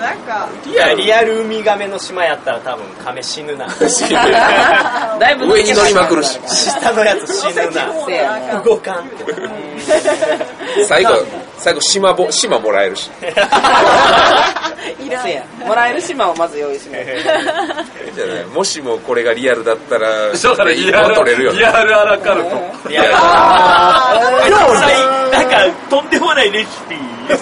[0.00, 3.66] なんか、いや、リアルウミガメの島やったら多分亀死ぬな。
[3.66, 6.38] だいぶ上に乗りまくるし。
[6.46, 7.92] 下のやつ死ぬな。
[8.06, 9.10] せや動かん。
[10.86, 11.10] 最後、
[11.58, 13.10] 最後島ぼ、島もらえるし。
[15.14, 15.44] いらんせや。
[15.66, 17.06] もらえる島をまず用意しない。
[17.06, 21.58] じゃあね、もしもこれがリアルだったら、だからリアル、取れるよね。
[21.58, 22.88] リアルアラカルト。
[22.88, 23.10] リアル
[25.30, 26.96] なんかとんでもないレシピ
[27.28, 27.36] そ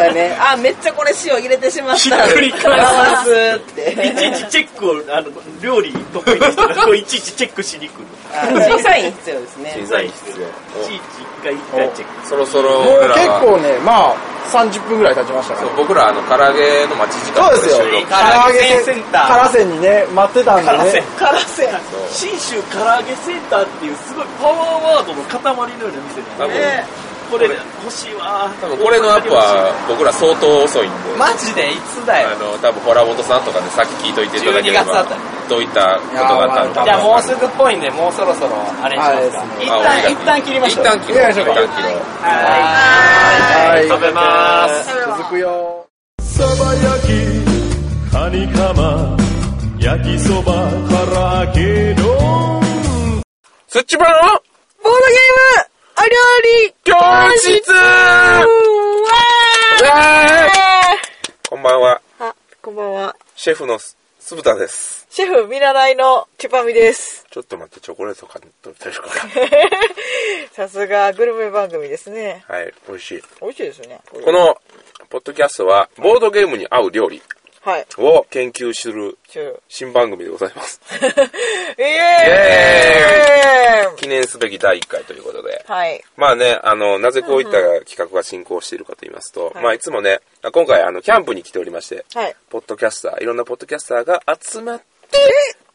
[0.00, 0.36] うやね。
[0.40, 1.96] あ、めっちゃこれ塩入れてしまった。
[1.98, 2.80] ひっくり返
[3.24, 3.92] すって。
[3.92, 5.30] いちいちチェックをあの
[5.60, 9.72] 料理得意な人がこういちいちチェックしに来るあ審査員必要ですね。
[9.74, 10.44] 審査員必い
[10.84, 12.26] ちいち一回一回チェック要。
[12.26, 14.16] そろそろらは、結構ね、まあ、
[14.50, 15.76] 30分ぐらい経ちましたからそう。
[15.76, 17.76] 僕らあの、唐揚げの待ち時間そうですよ。
[17.78, 19.50] 唐揚げセンター。
[19.50, 21.02] 唐揚げにね、待ってたんでね。
[21.18, 21.68] カラセ
[22.10, 26.54] 信州唐揚げセンターっていうすごいパワーワードの塊のような店多分、
[27.30, 30.96] これ欲しいわ多分これのアップは僕ら相当遅いんで。
[31.18, 31.72] マジで？
[31.72, 32.28] いつだよ？
[32.30, 32.38] あ。
[32.38, 35.16] の、多分、ホラボトさんとかでさっき聞いといていただけれ12月あば
[35.48, 36.84] どういったことがあったのか。
[36.84, 39.44] じゃあもうすぐっぽいんで、もうそろそろあれにしますか。
[39.60, 40.84] 一あ旦、一旦切りましょう。
[40.84, 41.30] 一旦切ろう。
[41.30, 41.92] 一切りましょうか旦切ろう。
[42.22, 43.88] はい。
[43.88, 44.88] 食べます。
[45.18, 45.86] 続くよ。
[46.22, 47.10] そば焼き、
[48.12, 49.16] カニカマ、
[49.78, 52.04] 焼きそば、から揚げ丼。
[53.68, 55.73] スッチバのボードゲームお
[56.04, 56.10] 料
[56.66, 56.94] 理教
[57.38, 57.72] 室
[61.48, 62.02] こんばんは。
[62.18, 63.16] あ、こんばんは。
[63.34, 65.06] シェフのす酢豚です。
[65.08, 67.24] シェフ見習いのチュパミです。
[67.30, 69.02] ちょっと待って、チョコレート買ってみたいか
[70.52, 72.44] さすがグルメ番組ですね。
[72.48, 73.22] はい、美味しい。
[73.40, 74.00] 美味しいですね。
[74.10, 74.58] この、
[75.08, 77.22] ポッドキャストは、ボードゲームに合う料理
[77.64, 77.86] はい。
[77.96, 79.58] を研究する中。
[79.68, 80.80] 新番組でございます。
[81.78, 85.64] イエーイ記念すべき第1回ということで。
[85.66, 86.04] はい。
[86.16, 87.52] まあね、あの、なぜこういった
[87.86, 90.20] 企画が進行しているかと言いますと、はいまあいつもね、
[90.52, 92.36] 今回あの、キャンプに来ておりまして、はい。
[92.50, 95.18] ポッドキャスター、いろんなポッドキャスターが集まって、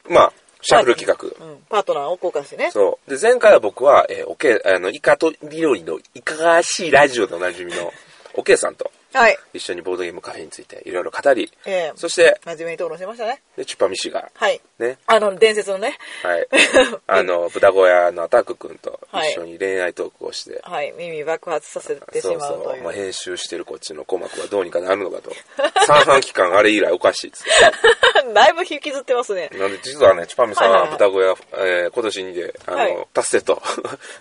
[0.08, 1.44] まあ、しゃべる企画。
[1.44, 1.64] うん。
[1.70, 2.70] パートナーを交換してね。
[2.72, 3.10] そう。
[3.10, 7.92] で、前回は僕は、えーおけ、あの、イカと料理のいかがわしいラジオでおなじみの、
[8.36, 9.38] おけいさんとはい。
[9.54, 13.42] 一緒にボードゲームカフェについていろいろ語り、ええそして、真面目に討論してましたね。
[13.58, 14.62] でチュパミシが、はい。
[14.78, 15.98] ね、あの、伝説のね。
[16.24, 16.48] はい。
[17.08, 20.94] あの、豚小屋のアタック君とはい一緒に恋愛トークをして、はい。
[20.98, 22.76] 耳爆発させてしそうまうとそ。
[22.76, 22.84] いうう。
[22.84, 25.32] まあ、編集してるこっちの鼓膜はどうにかなるのかと。
[25.86, 28.32] 三半期間あれ以来おかしいっつって。
[28.34, 29.50] だいぶ引きずってますね。
[29.54, 33.62] なんで、実はね、チュパミさんははいはいはい豚小屋、えー今年にで、あの、はい達成と、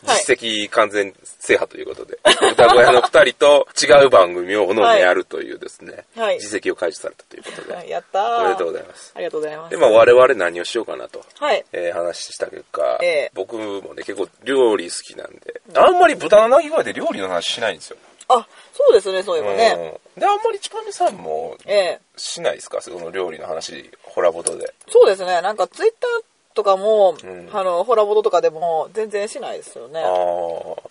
[0.05, 8.37] 実績完全制覇ということで、豚小屋の二人と違う番組をおのおのやるというですね、はい実績を開示されたということで、はいやったー。
[8.41, 9.13] おめでとうございます。
[9.15, 9.71] ありがとうございます。
[9.71, 11.65] で、まあ我々何をしようかなと、はい。
[11.73, 17.97] えー話した結果、ええ僕もね、結構料理好きなんで、あんまり豚の鳴き声で料理の話しないんですよ。
[18.31, 19.75] あ、そうですね、そういえばね。
[20.17, 22.01] うんで、あんまりチュパミさんもええ。
[22.17, 22.81] しないですか？
[22.83, 24.75] その料理の話、ホラボトで。
[24.89, 30.03] そうですね、なんかツイッターとかも、んあの、ホラボドとかでも全然しないですよね。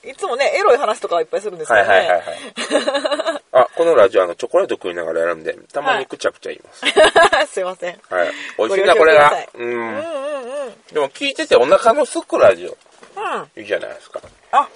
[0.10, 1.90] いつもね、エロい話とかはいっぱいするんですけどね。
[1.90, 2.38] はいはいはいはい
[3.62, 6.84] あ、このラジオあの、チョコレート食いながらやるんで、たまにくちゃくちゃ言います。
[7.54, 8.00] すいません。
[8.10, 8.32] はい。
[8.58, 9.34] 美味しいな、これが。
[9.54, 9.68] うん。
[9.68, 10.76] うんうんうん。
[10.92, 12.78] でも聞いててお腹のすくラジオ、
[13.20, 13.62] うん。
[13.62, 14.22] いいじゃないですか。
[14.52, 14.68] あ、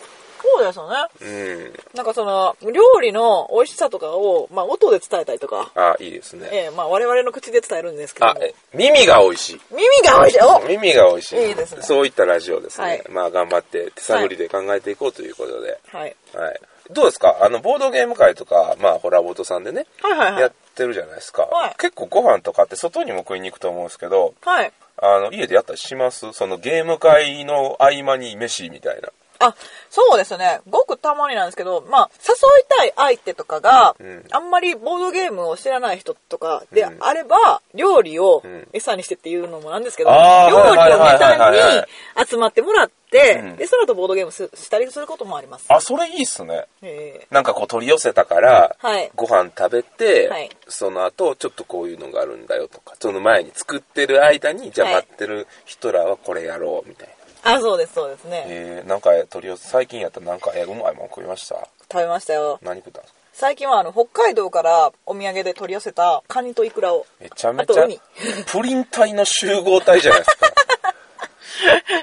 [0.42, 0.96] そうですよね。
[1.22, 1.26] う
[1.70, 1.74] ん。
[1.94, 6.50] なんかその、料理の美味しさとかを、まあ音で伝えたりとか、あ、いいですね。
[6.52, 9.62] ええまあ我々の口で伝えるんですけどあも、え耳が美味しい。
[9.72, 11.48] 耳が美味しいお耳が美味しい。
[11.50, 12.88] いいですねそういったラジオですね。
[12.88, 15.80] はいまあ頑張って手探りで考えていこうということで。
[15.92, 16.16] はい。
[16.34, 16.62] はい。
[16.94, 17.38] どうですか？
[17.42, 21.44] あの、ボードゲーム会とか、まあ、ホラボートさんでね、はいはいはいやってるじゃないですか。
[21.44, 24.72] はい結構ご飯とかって外にも食いに行くと思うんですけど、はい。
[24.98, 26.32] あの、家でやったりします？
[26.34, 29.10] そのゲーム会の合間に飯みたいな。
[29.42, 29.56] あ、
[29.90, 30.62] そうですね。
[30.70, 34.26] ごくたまになんですけど、まあ、誘いたい相手とかが、ん。
[34.32, 36.98] あんまりボードゲームを知らない人とかでうん。
[37.00, 38.68] あれば、料理をん。
[38.74, 41.20] 餌にしてっていうのもなんですけど、あー料理をネはいはいはい。
[41.20, 43.56] タはいはいに集まってもらって、うん。
[43.58, 45.66] で、その後ボードゲームすしたりすることもあります。
[45.70, 46.66] あ、それいいっすね。
[46.82, 47.28] え。
[47.32, 49.12] なんかこう取り寄せたから、はい。
[49.16, 50.50] ご飯食べて、はい。
[50.68, 54.96] その後ちょっとこういうのがあるんだよとか、その前に作ってる間に、じゃあはい。
[54.98, 57.21] 待ってる人らはこれやろうみたいな。
[57.44, 58.44] ー あ、そうです、そうですね。
[58.48, 61.56] えー、なんか取り寄せ、最近やったらなんか、えーうまいもん食いました？
[61.92, 62.60] 食べましたよ。
[62.62, 63.20] 何食ったんですか？
[63.34, 67.06] 最近はあの、北海道からお土産で取り寄せたカニとイクラを。
[67.20, 67.88] めちゃめちゃ
[68.48, 70.48] プリン体の集合体じゃないですか。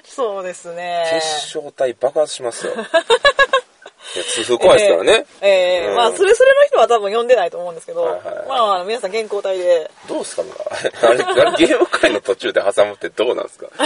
[0.04, 1.08] そうですね。
[1.12, 2.72] 結晶体爆発しますよ。
[4.14, 5.26] 痛風怖いですからね。
[5.42, 5.94] ええええうん。
[5.96, 9.90] まあ、スレスレの人は多分読んでないと思うんですけど、はいはいまあ皆さん健康体で。
[10.08, 10.42] どうですか？
[11.08, 13.66] あれ、あれゲーム界の途中で挟むってどうなんですか？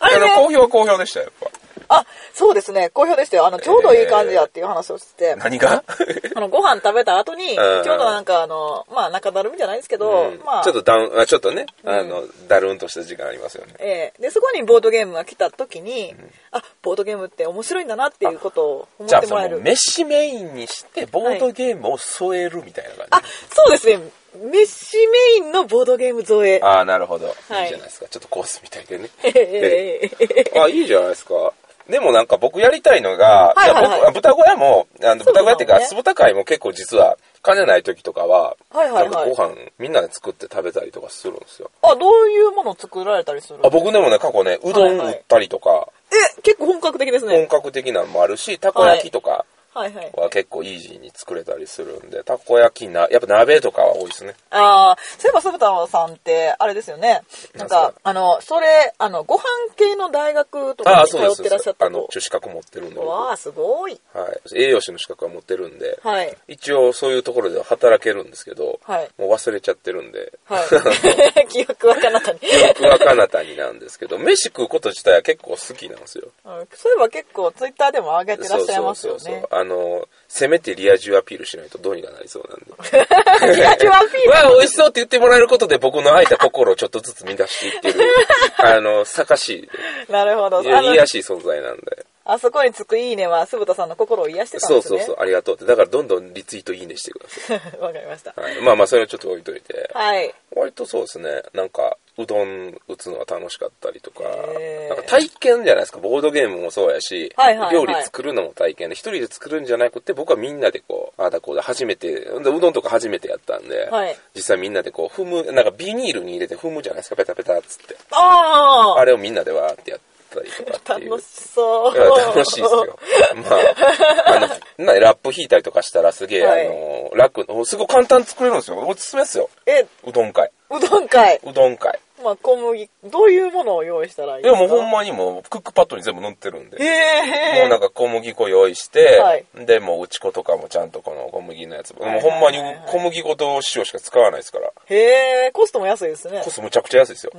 [0.00, 0.36] あれね。
[0.36, 1.50] の、好評は好評でしたよ、やっ
[1.94, 3.46] あ、そうですね、好評でしたよ。
[3.46, 5.44] あの、ちょうどいい感じやっていう話をしてて、ぱ。
[5.44, 5.84] 何が？
[6.34, 13.74] あの、ご飯食べた後に、ちょうんうどなんかあの、まあ、中だるみじゃないですけど、うんまあ、ちょっとダウン、あちょっとね、あの、だるんとした時間ありますよね。
[13.78, 16.14] ええで、そこにボードゲームが来た時に、
[16.50, 19.60] あ、ボードゲームって面白いんだなっていうことを思ってもらえる。
[19.60, 23.08] 飯メインにして、ボードゲームを添えるみたいな感じ？
[23.10, 23.22] あ、
[23.54, 24.00] そうですね。
[24.34, 26.60] 飯メインのボードゲーム添え。
[26.62, 27.34] ああ、なるほど。
[27.48, 28.06] はいいいじゃないですか。
[28.08, 29.10] ちょっとコースみたいでね。
[29.24, 31.52] ええええあ、いいじゃないですか。
[31.92, 34.00] でもなんか僕やりたいのが、はいはいはい。
[34.06, 39.28] 僕豚小屋も、あの豚小屋っていうか、ね酢豚会も結構実は、金ない時とかは、はいはいはい。
[39.28, 41.70] ご飯みんなで作って食べたりとかするんですよ。
[41.82, 47.46] あ、どういうものを作られたりするあ僕でもね、過去ね、うどん売ったりとか、え、結構本格的です本ね。
[47.46, 49.30] 格的なのもあるし、たこ焼きとか。
[49.30, 49.92] はいはい。
[50.14, 54.34] は結構イージーに作れたりするんで、たこ焼きな、やっぱ鍋とかは多いですね。
[54.50, 57.22] ああ、そういえば、酢豚さんって、あれですよね。
[57.54, 59.42] なんかか、あの、それ、あの、ご飯
[59.76, 61.16] 系の大学とかに通。
[61.16, 62.96] ってらっしゃったあの資格持ってるんで。
[62.96, 63.98] 僕わあ、すごい。
[64.12, 64.62] はい。
[64.62, 66.36] 栄養士の資格は持ってるんで、はい。
[66.48, 71.48] 一応そういうところでは働けるんですけど、はいもう忘れちゃってるんで、はい。
[71.48, 72.40] 記憶は彼方に。
[72.40, 76.28] 記憶は彼方になんですけど、飯食うこと自体は結構好きなんですよ。
[76.44, 79.46] うんそういえば結構、ツイッターでも上げてらっしゃいますよね。
[79.62, 83.54] あの、せめてリア充アピールしないとどうにかなりそうなんで。
[83.54, 88.12] リア充アピール わあ、美味しそうって言ってもらえることで僕の空いた心をちょっとずつ満たしていってる、
[88.58, 89.68] あの、坂し
[90.08, 90.62] なるほど。
[90.62, 92.04] い、いや、癒やしい存在なんで。
[92.24, 94.96] あそこにつくいいねは、酢豚さんの心を癒してたんですね。
[94.96, 95.64] そうそうそう、ありがとうって。
[95.64, 97.60] だからどんどんリツイートいいねしてください。
[97.80, 98.32] わかりました。
[98.36, 99.90] はい、まあまあ、それをちょっと置いといて。
[99.92, 100.32] はい。
[100.54, 101.42] 割とそうですね。
[101.52, 105.98] なんか、うどん打つのは楽しかったりとか、なんか体験じゃないですか。
[105.98, 117.96] ボードゲームもそうやし、はいはいはい料理作るのも体験で、一人で作るんじゃなくて、僕はみんなでこう、ああだこうだ、初めて、でうどんとか初めてやったんで、はい実際みんなでこう、踏む、なんかビニールに入れて踏むじゃないですか、ペタペタっつって。
[118.10, 121.10] ああれをみんなでわーってやったりとかあっていう。
[121.10, 121.94] 楽しそう。
[121.94, 122.98] いや、楽しいですよ。
[123.36, 124.40] まあ、あ
[124.78, 128.78] の、なラップ引いたりとかしたらすげえ、はいあの、楽、すごい簡単に作れるんですよ。
[128.86, 129.48] おすすめですよ。
[129.66, 130.50] え、うどん会。
[130.76, 131.40] うどん会。
[131.44, 131.98] うどん会。
[132.22, 136.82] まあ、小麦、どういうものを用意したらいいいですかやもうほんまにもうクックパッドに全部載ってるんで。
[136.82, 137.60] へえ。
[137.60, 146.42] もうなんか小麦粉用意して、はいで、もう打ち粉とかもちゃんとこの小麦のやつも、はいもうほんまに小麦粉と塩しか使わないですから、へえ、コストも安いですね。
[146.44, 147.32] コストむちゃくちゃ安いですよ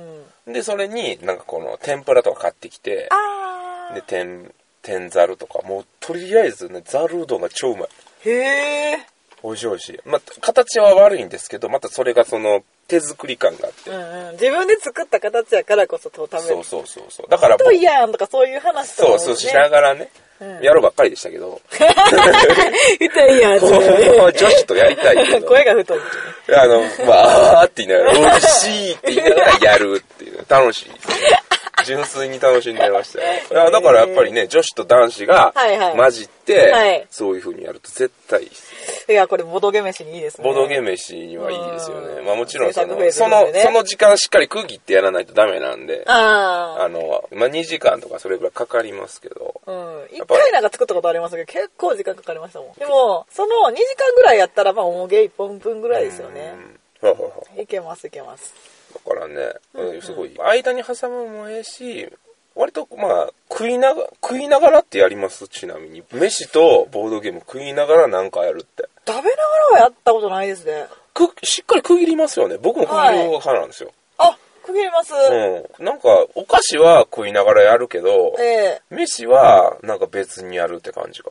[0.46, 0.50] う。
[0.50, 0.52] ん。
[0.52, 7.88] で、それになんかこの天ぷらとか買ってきて、あで、天、天ざるとか、もうとりあえずね、ざるうどんが超うまい。
[8.24, 8.30] ー。
[8.30, 9.13] へえ。
[9.44, 10.00] 美味しい美味しい。
[10.06, 13.90] まあ、形は悪いんですけど、またそれがその手作り感があって。
[13.90, 14.32] うんうん。
[14.32, 16.42] 自分で作った形やからこそと食べる。
[16.42, 17.30] そうそうそうそう。
[17.30, 19.18] だからと嫌やんとかそういう話とかもね。
[19.18, 20.08] そうそうしながらね、
[20.40, 21.60] うんやろうばっかりでしたけど、
[23.00, 23.60] 痛いやん。
[23.60, 25.46] 女子とやりたいけど。
[25.46, 26.00] 声が太い。
[26.54, 30.44] あの、まあ、って言いながら、美味しいって言いながらやるっていう。
[30.48, 30.90] 楽しい。
[31.84, 33.40] 純粋に楽しんでましたよ。
[33.50, 35.52] いやだからやっぱりね、女子と男子が
[35.96, 38.73] 混じって、はいそういう風にやると絶対いいです。
[39.08, 40.44] いや、これボドゲ飯にいいですね。
[40.44, 42.14] ボドゲ飯にはいいですよね。
[42.20, 49.70] うんまあもちろんその、制作フェーズそのその時間しっかり区切ってやらないとダメなんで、ああの、まあ2時間とかそれぐらいかかりますけど、あ。
[49.70, 50.08] うん。
[50.10, 52.72] 一回なんか作ったことありますけど、結構時間かかりましたもん。
[52.78, 56.54] でも、その2時間ぐらいやったら、まあ、おもげ1本分ぐらいですよね。
[57.02, 57.60] うん。
[57.60, 58.54] いけます、いけます。
[58.94, 62.10] だからね、うんすごい、間に挟むのもええし、
[62.54, 65.48] 割とまあ、食いなが、食いながらってやります？
[65.48, 66.02] ちなみに。
[66.12, 68.88] 飯とボードゲーム食いながらなんかやるって。
[69.06, 70.86] 食べながらはやったことないですね。
[71.12, 72.56] く、しっかり区切りますよね。
[72.58, 73.90] 僕も区切る派なんですよ。
[74.18, 75.12] あ、区切ります。
[75.14, 75.84] うん。
[75.84, 81.30] なんか、お菓子は食いながらやるけど、ええ飯はなんか別にやるって感じか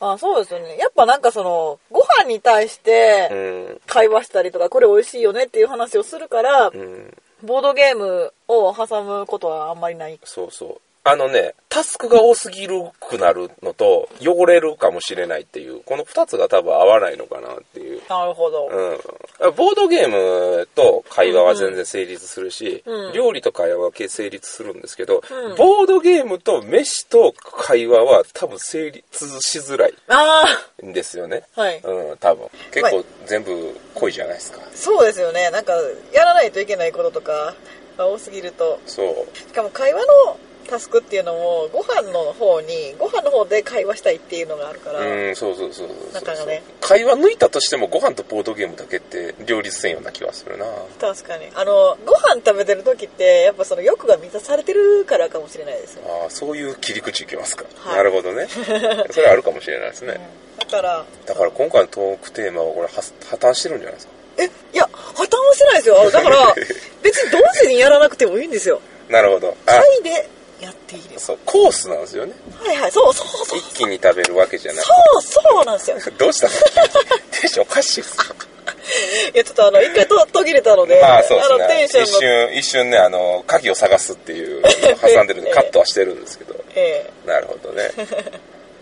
[0.00, 0.12] な。
[0.12, 0.76] あそうですよね。
[0.78, 3.28] やっぱなんかその、ご飯に対しうて
[3.76, 3.80] ん。
[3.86, 7.16] 会話したりとか、これ美味しいよねっていう話をするから、うん。
[7.46, 10.18] ボードゲームを挟むことはあんまりない。
[10.24, 10.85] そうそう。
[11.08, 18.00] あのね、タスクが多すぎるくなるのと、汚れるかもしれないっていう、この二つが多分合わないのかなっていう。
[18.08, 18.66] なるほど。
[18.66, 19.54] うん。
[19.54, 30.44] ボードゲームと会話は全然成立するし、うん料理と会話は成立するんですけど、うんボードゲームと飯と会話は多分成立しづらいあ
[30.84, 31.44] んですよね。
[31.54, 31.80] あ、はい。
[31.84, 32.48] うん、多分。
[32.72, 34.60] 結構全部濃いじゃないですか。
[34.74, 35.50] そうですよね。
[35.50, 35.74] なんか、
[36.12, 37.54] やらないといけないこととか
[37.96, 38.80] が多すぎると。
[38.86, 39.36] そう。
[39.36, 50.66] しかも会話のタスクっていうのもご飯の方にご飯の方で会話したいっていうのがあるから、うん、そうそうそうそうなかなかね会話抜いたとしてもご飯とボードゲームだけって両立せんような気はするな。
[51.00, 57.64] 確かにあのご飯食べてる時ってやっぱその欲が満たされてるからかもしれないですよああ、そういう切り口いきますか。
[57.76, 58.46] はいなるほどね。
[59.10, 60.20] それあるかもしれないですね。
[60.58, 63.00] だからだから今回のトークテーマはこれは破
[63.36, 64.12] 綻してるんじゃないですか。
[64.38, 66.54] えいや破綻はしてないですよだから
[67.02, 69.56] 別に同時にやらなくてもいいんですよなるほど。
[69.66, 70.28] あ、会で
[70.60, 71.26] やっていいです。
[71.26, 72.32] そう、コースなんですよね。
[72.64, 72.92] はいはい。
[72.92, 73.58] そうそうそう。
[73.58, 74.84] 一気に食べるわけじゃない。
[74.84, 75.96] そうそうなんですよ。
[76.18, 76.52] どうしたの？
[77.40, 78.16] テンションおかしいっす。
[79.34, 84.70] いやちょっとあの一回と途切れたのでまあそうですのテねンションの一瞬一瞬ねあの鍵を探すっていうのを
[85.14, 86.54] 挟んでるんで カットはしてるんですけど。
[86.74, 87.10] え。
[87.26, 87.90] なるほどね。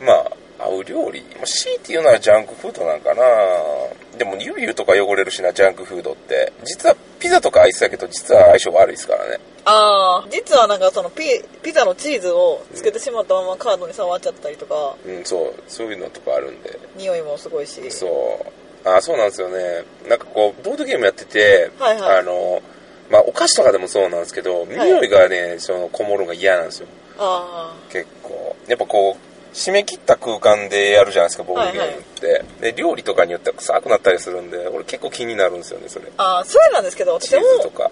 [0.00, 0.30] まあ
[0.64, 1.22] 合う料理。
[1.36, 3.22] まあ強いて言うならジャンクフードなんかな。
[4.18, 6.52] でもゆうゆうとか汚れるしなジャンクフードって。
[6.64, 9.38] 実はピザとかアイスだけど実は相性悪いですからね。
[9.66, 11.24] ああ実はなんかそのピ
[11.62, 14.96] ピザのチーズをつけてしまったままカードに触っちゃったりとか。
[15.06, 15.62] うんそう。
[15.68, 16.78] そういうのとかあるんで。
[16.96, 17.90] 匂いもすごいし。
[17.90, 18.06] そ
[18.86, 18.88] う。
[18.88, 19.84] あそうなんですよね。
[20.08, 22.18] なんかこうボードゲームやってて、はいはい。
[22.18, 22.62] あの
[23.10, 26.86] まあお菓子とかでもそうなんですけど匂いがね、そのこもるのが嫌なんですよ。
[27.18, 28.54] あ結構。
[28.68, 36.06] やっぱこう締め切った空間でやるじゃないですかボードゲームって、で料理とかによっては臭くなったりするんで俺結構気になるんですよねそれ。
[36.18, 37.42] あああそれなんですけど私も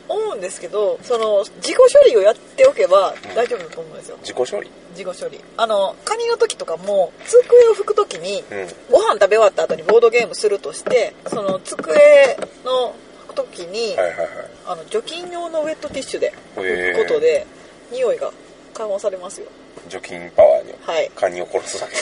[0.08, 4.16] 思うんですけどその自己処理をやっておけば大丈夫だと思うんですよ。
[4.22, 4.70] 自己処理？
[4.90, 5.40] 自己処理。
[5.56, 8.68] あのカニの時とかも机を拭く時にうん。
[8.90, 12.94] ご飯食べ終わった後にボードゲームするとしてその机の
[13.26, 14.28] 拭く時に、はいはいはい。
[14.66, 17.46] あの除菌用のウェットティッシュでへ拭ーくことで
[17.92, 18.32] 匂いが
[18.72, 19.46] 緩和されますよ。
[19.88, 21.10] 除菌パワーにはい。
[21.14, 21.96] カニを殺すわけ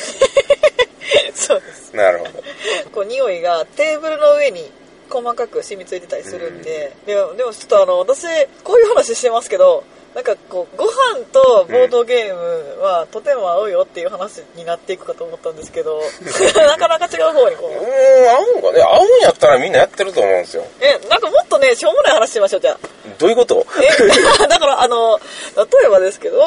[1.34, 1.94] そうです。
[1.96, 2.30] なるほど。
[2.92, 4.70] こう匂いがテーブルの上に
[5.08, 8.24] 細かく染みついてたりするんで、でもでもちょっとあの私
[8.62, 9.82] こういう話してますけど
[10.14, 16.02] なんかこうご飯とボードゲームはとても合うよっていう話になっていくかと思ったんですけど
[16.56, 17.70] なかなか違う方にこう。
[17.70, 18.82] ーうん合うんかね。
[18.82, 20.64] 合うんやったらみんなやってると思うんですよ。
[20.80, 22.78] えなんかもっとねしょうもない話しましょうじゃあ
[23.20, 23.66] どういうこと？
[23.82, 23.86] え
[24.48, 25.18] だからあの
[25.56, 26.38] 例えばですけど、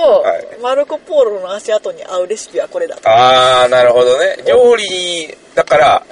[0.58, 0.62] い。
[0.62, 3.08] マルコ・ポーロの足跡に合うレシピはこれだと。
[3.10, 4.38] ああなるほどね。
[4.48, 6.04] 料理だから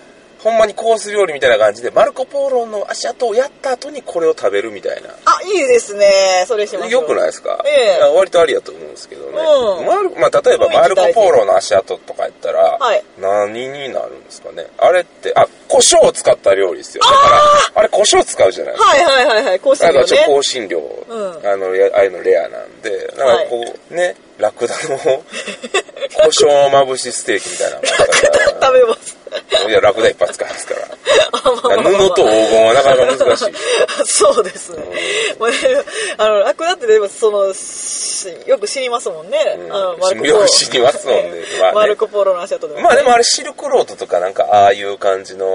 [0.43, 5.09] ほんまにコース料理みたいな感じでマルコ・ポーロの足跡をやった後にこれを食べるみたいな。
[5.25, 6.45] あいいですね。
[6.47, 7.01] それしましょう。
[7.01, 9.85] よくないですか、え割とありやと思うんですけどね、うん。
[9.85, 13.03] マルまあ、例えばマルコ・ポーロの足跡とかやったら、はい。
[13.19, 14.67] 何になるんですかね？
[14.77, 17.03] あれってあ胡椒を使った料理ですよ。
[17.03, 17.15] だか
[17.75, 18.89] らあれ胡椒使うじゃないですか。
[18.89, 19.59] はいはいはいはい。
[19.59, 21.47] 香辛料だからちょっとね香辛料、うん。
[21.47, 25.23] あのやああいうのレアなんでだからこう、ねラクダの胡
[26.29, 27.75] 椒まぶしステーキみたいな。
[27.75, 29.17] ラクダ食べます。
[29.69, 30.87] いや、ラクダ一発使いますから。
[31.31, 33.53] まあまあまあ、布と黄金はなかなか難しい。
[34.05, 34.83] そうですね。
[35.39, 37.53] うん、あの、ラクダってでも、その、よ
[38.59, 39.37] く死にますもんね。
[39.57, 41.43] うん、あのマルコよく死にますもんね。
[41.61, 45.45] まあねマルコポロの足跡でも、まあでもあれ、シルクロードとかなんか、ああいう感じの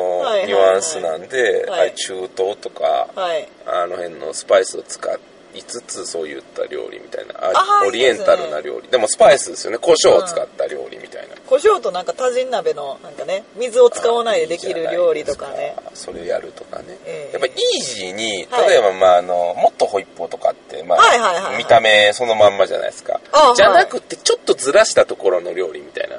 [0.46, 7.52] ニュアンスなんで、はいはいはい、中東とか、はい、あの辺のスパイスを使って、5つそういった料理みたいなあ
[7.86, 9.78] オリエンタルな料理、でもスパイスですよね。
[9.78, 15.74] 胡椒を使った料理みたいな、うん、胡椒となんか多人鍋のなんかね水を使わないでできる料理とかね。
[15.94, 23.20] それやるとかね、えー、やっぱイージーに例えば、まあ、あのもっとホイップとかって、まあ、はいはいはいはい、見た目そのまんまじゃないですか。
[23.56, 26.16] じゃなくてちょっとずらしたところの料理みたいな。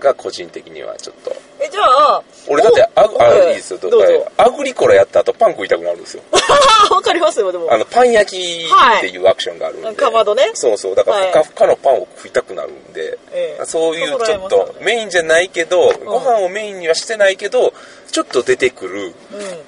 [0.00, 1.34] が個人的にはちょっと。
[1.60, 3.48] え、じゃあ、俺だってああはい。
[3.48, 3.78] いいですよ。
[3.78, 4.32] どうぞ。
[4.36, 6.22] アグリコラやった後パン食いたくなるんですよ。
[6.90, 7.72] わかりますよ、でも。
[7.72, 10.50] あのパン焼きっていうアクションがあるんで、かまどね。
[10.54, 10.94] そうそう。
[10.94, 11.28] だからはい。
[11.30, 13.64] ふかふかのパンを食いたくなるんで、ええ。
[13.64, 17.72] そういうちょっとメインじゃないけど、ご飯をメインにはしてないけど
[18.10, 19.14] ちょっと出てくる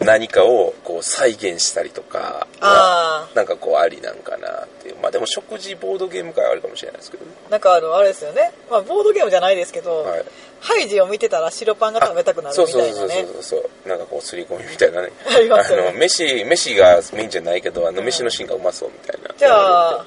[0.00, 4.55] 何かをこう再現したりとかあなんかこうありなんかな
[5.02, 7.24] まあでも食事ボードゲーム会はあるかもしれないですけど。
[7.24, 8.52] ねなんかあの、あれですよね。
[8.70, 10.24] まあ、ボードゲームじゃないですけど、はい。
[10.60, 13.34] ハイジを見てたら白パンが食べたくなるそうみそうそうそうたいなね。
[13.40, 13.88] そう。
[13.88, 15.10] なんかこうすり込みみたいなね。
[15.28, 15.92] ありますよね。
[15.92, 20.06] の飯飯がメインじゃないけどあの飯のシーンがうまそうみたいな、じゃあはい。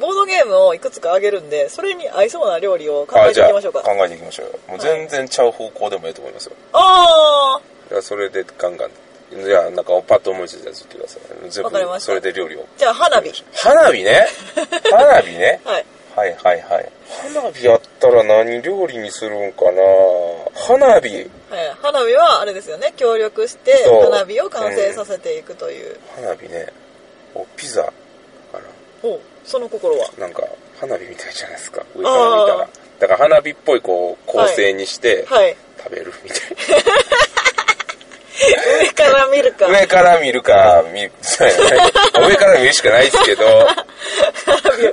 [0.00, 3.80] ボードゲームをいくつかあげるんで、それに合いそうな料理を考えていきましょうか。
[3.80, 4.52] 考えていきましょうよ。
[4.68, 6.52] もう全然ちゃう方向でもいいと思いますよ。
[6.72, 8.90] あいやそれでガンガン
[9.32, 11.50] じゃあなんかパッと思いついたやつ言ってください。
[11.50, 12.12] 全わかりました。
[12.12, 12.60] 部それで料理を。
[12.60, 13.44] ー、じゃあ花火。
[13.54, 14.26] 花火ね？
[14.90, 15.60] 花火ね？
[15.64, 15.84] はい。
[16.16, 16.88] はいはいはい。
[17.34, 19.82] 花火やったら何料理にするんかな？
[20.54, 21.16] 花火。
[21.16, 21.30] はい、
[21.80, 22.92] 花火はあれですよね。
[22.96, 26.72] 協力して花火を完成させていくという、花火ね。
[27.34, 27.92] おピザか
[29.02, 30.08] おその心は。
[30.18, 30.42] ななんか
[30.80, 31.84] 花火みたいじゃないですか。
[31.94, 32.68] 上から見たら。
[32.98, 35.56] だから花火っぽいこう構成にしてはい。
[35.82, 36.40] 食べるみたい
[38.40, 39.66] 上から見るか。
[39.68, 41.02] 上から見るか、見、
[42.28, 43.44] 上から見るしかないですけど、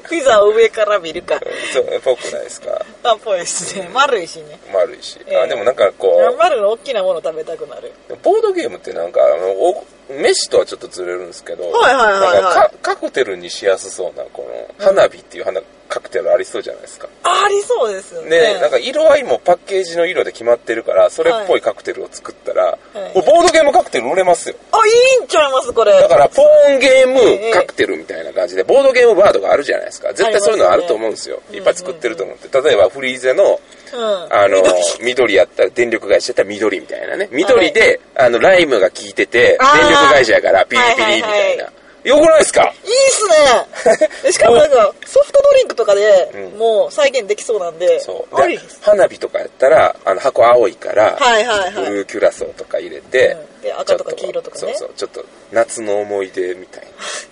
[0.09, 1.39] ピザを上から見るか。
[1.73, 2.81] そう、ぽくないですか？
[3.03, 3.89] あ、ぽいですね。
[3.93, 4.59] 丸いしね。
[4.73, 5.17] 丸いし。
[5.27, 7.93] ええあ、でもなんかこう、丸の大きなもの食べたくなる。
[8.23, 14.45] ボードゲームってなんか、あの、お飯とはちょっとずれるんですけど、はいはいはいはいなんかカカクテルにしやすそうな、こ
[14.79, 17.07] の、花火っていう花、カクテルありそうじゃないですか。
[17.23, 18.29] ありそうですよね。
[18.29, 22.77] で、なんか色合いもパッケージの色で決まってるから、それっぽいカクテルを作ったら、はい
[23.13, 24.55] これボードゲームカクテル売れますよ。
[24.71, 25.91] あ、いいんちゃいます、これ。
[25.93, 30.09] だから、ポーンゲーええムカクテルみたいな感じで、ボードゲームバードがあるじゃないですか。
[30.09, 31.41] 絶対そういうのあると思うんですよ。
[31.51, 32.61] いっぱい作ってると思って。
[32.61, 33.59] 例えば、フリーゼの、
[33.93, 34.33] うん。
[34.33, 34.63] あの、
[35.01, 37.29] 緑やったら、電力会社やったら緑みたいなね。
[37.31, 41.71] 緑で、あの、ライムが効いてて、電力会社やから、ピリピリみたいな。
[42.08, 42.62] よくないですか？
[42.64, 42.74] いいっ
[43.12, 48.36] すね でしかもなんか、ソフトドリンクとかでうんもう再現できそうなんで、そう。
[48.47, 48.60] で。
[48.82, 51.72] 花火とかやったら、あの、箱青いから、はいはいはい。
[51.74, 56.84] ブルーキュラソーとか入れて、うんで赤とか黄色とかねそうそう、ちょっと夏の思い出みたい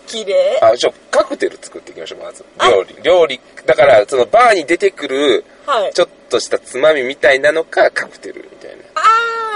[0.08, 0.58] 綺麗。
[0.62, 0.70] な。
[0.70, 2.44] あ、ちょ、カクテル作っていきましょう、まず。
[2.70, 2.96] 料理。
[3.04, 3.40] 料理。
[3.66, 5.94] だから、そのバーに出てくる、はい。
[5.94, 8.78] ちょっとしたつまみみたいなのか、カクテルみたいな。
[8.96, 9.02] あ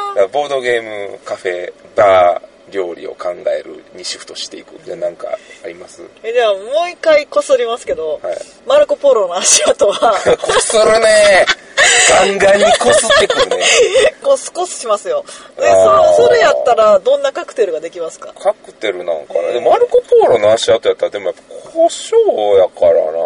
[0.09, 4.79] だからボードゲーム、カフェ、バー、料理を考えるにシフトしていく。
[4.85, 5.27] じゃあなんか
[5.63, 6.01] あります？
[6.01, 8.37] ーえじゃあもう一回こすりますけど、はい。
[8.67, 10.11] マルコ・ポロの足跡は、
[10.41, 11.45] こするね
[12.09, 13.63] ガンガンにこすってくるね。
[14.23, 15.23] コスコスしますよ。
[15.57, 18.33] で、そそれやったらどんなカクテルができますか？
[18.39, 19.51] カクテルなんかな。
[19.53, 21.41] でもマルコ・ポーロの足跡やったら、でもやっぱ
[21.71, 22.15] 胡椒
[22.57, 23.17] やからな。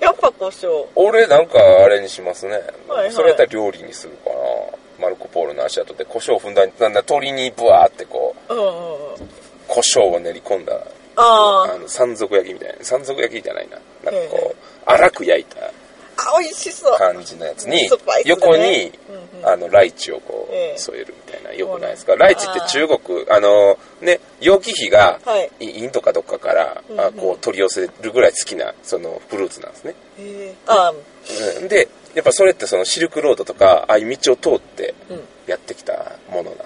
[0.00, 0.86] やっぱ胡椒。
[0.94, 2.52] 俺なんかあれにしますね。
[2.88, 4.36] はいはいそれやったら料理にするかな。
[5.00, 8.76] マルコ・ポーロの足跡で胡椒をふんだんに、なんだ、鶏にブワーってこう、うんうんうん。
[9.68, 10.72] 胡椒を練り込んだ、
[11.16, 12.74] ああの、山賊焼きみたいな。
[12.82, 13.76] 山賊焼きじゃないな。
[14.10, 14.54] なんかこ
[14.88, 15.70] えう、粗く焼いた
[16.38, 16.98] 美味しそう。
[16.98, 17.88] 感じのやつに
[18.24, 18.92] 横に
[19.42, 21.52] あの、ライチをこええう、添えるみたいな。
[21.52, 22.16] よくないですか？
[22.16, 29.94] ライチって中国、あの、ね、楊貴妃がはい、インドかどっかから、あこう、取り寄せるぐらい好きな、その、フルーツなんですね。
[31.68, 36.56] で、やっぱそれってそのシルクロードとか、ああいう道を通ってうんやってきたものな、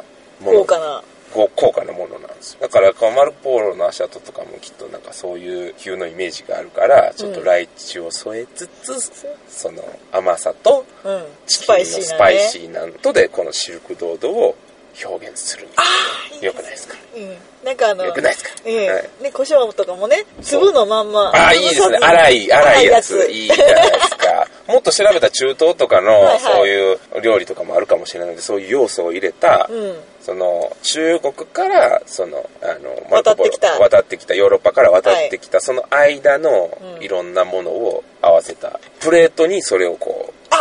[0.41, 1.03] もの高価な。
[1.33, 2.59] 高価なものなんですよ。
[2.61, 9.01] だから、こうマルポーロの足跡とかもきっとなんかそういう風のイメージがあるから、ちょっとライチを添えつつ、
[9.49, 11.25] その甘さと、うん。
[11.47, 12.05] チキンのスパイシーな、ね。
[12.05, 14.57] スパイシーなのとで、このシルクロードを
[15.05, 16.47] 表現するみたいな。
[16.49, 16.97] よくないですか？
[17.17, 17.37] うん。
[17.65, 18.51] なんかあの、よくないですか？
[18.65, 21.29] ええはいね、胡椒とかもね、粒のまんま。
[21.29, 21.99] ああ、いいですね。
[21.99, 23.31] 粗い、粗いやつ。
[23.31, 24.49] いいじゃないですか。
[24.67, 30.01] もっと調べた中東とかはいのは、いそういう料理とかもあるかもしれないので、そういう要素を入れた、うん。
[30.21, 40.57] その、中国から、その、あの、渡ってきた渡ってきた、ヨーロッパから渡ってきた、その間のうんいろんなものを合わせた、プレートにそれをこう、あ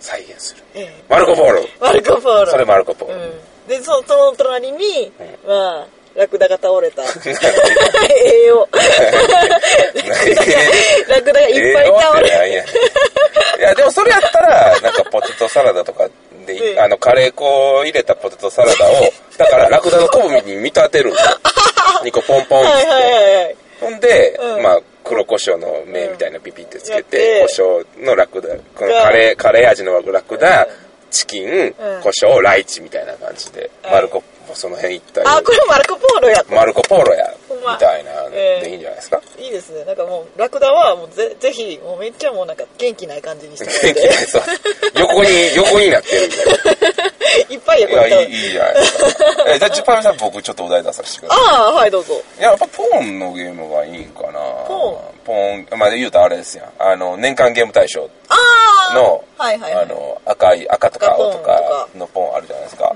[0.00, 0.62] 再現する。
[0.74, 1.64] あ、ええマルコポーロ。
[1.80, 2.50] マルコ・ポーロ。
[2.50, 3.14] それマルコポーロ。
[3.14, 3.68] うん。
[3.68, 5.12] で、そその隣に、
[5.46, 5.86] まあ、
[6.16, 7.02] ラクダが倒れた。
[7.06, 8.68] 栄養。
[11.08, 12.64] ラクダがいっぱい倒れええよってなんや
[13.58, 16.08] いや、でもそれやったら、なんかポテトサラダとか
[16.48, 16.80] で、ええ。
[16.80, 21.10] あの、カレー粉を入れたポテトサラダを、 だからラクダのコブに見立てる。
[21.10, 21.38] んですよ。
[22.04, 22.68] 2個ポンポンって。
[22.68, 23.56] はいはいはいはい。
[23.80, 24.62] ほんで、うん。
[24.62, 30.66] まあ、黒胡椒の目みたいなピピってつけやて、胡椒のラクダ、このカレー、カレー味のラクダ、
[31.10, 33.92] チキン、胡椒、ライチみたいな感じで、はい。
[33.94, 34.22] マルコ、
[34.54, 36.44] その辺一体、あ、これマルコ・ポーロや。
[36.50, 39.20] マルコポーロや、みたいな、ええでいいんじゃないですか？
[39.38, 39.84] いいですね。
[39.84, 44.42] なんかもう、ラクダはもうぜぜひ、もうめっちゃもうなんか元気ない感じにして元気ない、そう。
[44.98, 47.08] 横に、横になってるみたいな。
[47.54, 49.44] いっぱいや、これいい、いいじゃないですか。
[49.48, 51.44] え、じゃあ、チュパミさん、僕ちょっとお題出させてください。
[51.46, 52.14] ああ、はい、どうぞ。
[52.38, 54.38] いや、やっぱポーンのゲームがいいんかな。
[54.66, 56.72] ポポーン、まあ、言うとあれですやん。
[56.78, 58.36] あの、年間ゲーム大賞あ
[58.90, 62.94] あの、はいはいはいあの、赤い、赤とか青とかのポーンあるじゃないですか。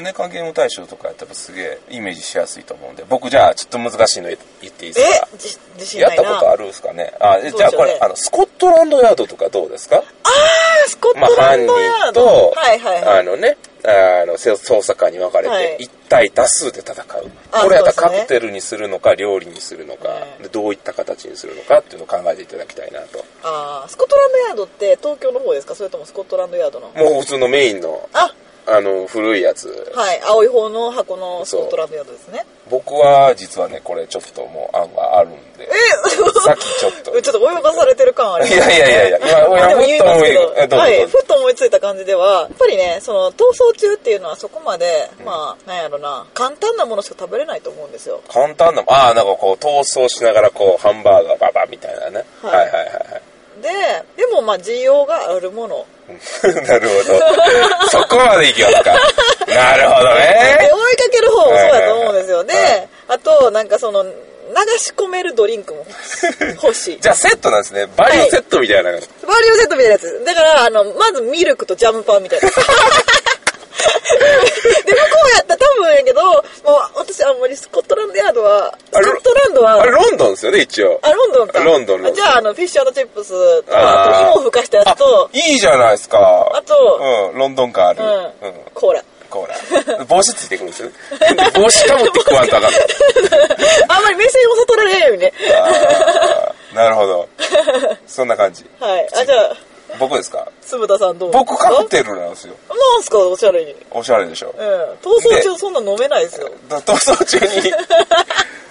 [0.00, 4.38] 年間ゲーム大賞とかやったらすげえイメージしやすいと思うんで、僕じゃあちょっと難しいの言っ
[4.72, 5.20] ていいですえ？
[5.20, 6.22] かじ自信やないな。
[6.22, 7.12] ったことあるんですかね？
[7.20, 10.02] あ、じゃあこれ、あの、スコットランドヤードとかどうですか？
[10.86, 12.26] スコッまあ、トラ犯ンドヤー人ド。
[12.26, 13.20] と、はいはいはい。
[13.20, 15.76] あのね、あの、せ捜査官に分かれはい。
[15.76, 17.30] て、一対多数で戦う。
[17.52, 20.42] あこれやったらカクテルにするのか、料理にするのか、はい。
[20.42, 23.24] でどういった形にするのかっていうのを考えていただきたいなと。
[23.44, 25.74] ああ、スコットランドヤードって東京の方ですか？
[25.74, 28.34] それともスコットランドヤードのもう普通のメインの、あ、
[28.66, 29.92] あの、古いやつ。
[29.94, 30.20] はい。
[30.24, 32.46] 青い方の箱のスコットランドヤードですね。
[32.70, 35.68] 僕は実はね、これちょっともう案があるんで、え？
[36.40, 37.20] さっきちょっと。
[37.20, 48.22] ちょっと泳がされてる感ありますいやいやいやいや今まあでも言いますけどふっと思いえどうぞはい、ふっと思いついた感じでは、やっぱりね、その、逃走中っていうのはそこまで、まあ、なんやろな、簡単なものしか食べれないと思うんですよ。
[48.28, 52.24] 簡単な、ああ、なんかこう、逃走しながらこう、ハンバーガーババみたいなね。
[52.42, 53.22] ははいいはいはいはい。
[53.62, 53.68] で、
[54.16, 55.86] でもまあ、需要があるもの。
[56.66, 57.88] なるほど。
[57.90, 58.90] そこまでいきますか。
[59.46, 60.70] なるほどでね。
[60.72, 62.44] 追いかける方もそうやと思うんですよ。
[62.44, 64.10] で、あと、なんかその、流
[64.78, 65.86] し込めるドリンクも
[66.62, 66.98] 欲しい。
[67.00, 67.86] じゃあセットなんですね。
[67.96, 68.90] バリューセットみたいな。
[68.90, 69.06] バリュー
[69.56, 70.24] セットみたいなやつ。
[70.24, 72.48] だから、あの、まずミルクとジャムパンみたいな。
[72.48, 72.64] で、向こ
[75.24, 76.42] うや多分やけど、もう
[76.96, 80.98] 私あんまりスコットランドヤードは、スコットランドは、あれロンドンですよね、一応。
[81.02, 81.60] あ、ロンドンか。
[81.60, 86.18] ロンドンじゃあ、あの、フィッシュチップスと、あと、芋をふかしたやつと、いいじゃないですか。
[86.54, 88.02] あとうん、ロンドン感ある。
[88.02, 88.54] うんうん。
[88.74, 89.04] コーラ。
[89.30, 90.04] コーラ。
[90.04, 90.90] 帽子ついてくるんですよ
[91.56, 92.70] 帽子かぶって食わんとあかん。
[93.88, 95.32] あんまり目線を悟られないようにね。
[96.74, 97.28] なるほど。
[98.06, 98.64] そんな感じ。
[98.80, 99.08] はい。
[99.14, 99.56] あ、じゃあ、
[99.98, 100.48] 僕ですか？
[100.62, 101.30] 鈴田さんどう？
[101.32, 102.54] 僕カクテルなんですよ。
[102.68, 103.74] なんすか、おしゃれに。
[103.90, 104.54] おしゃれでしょ。
[104.56, 104.64] うん。
[105.02, 106.50] 逃走中そんな飲めないですよ。
[106.68, 107.68] だ逃走中に。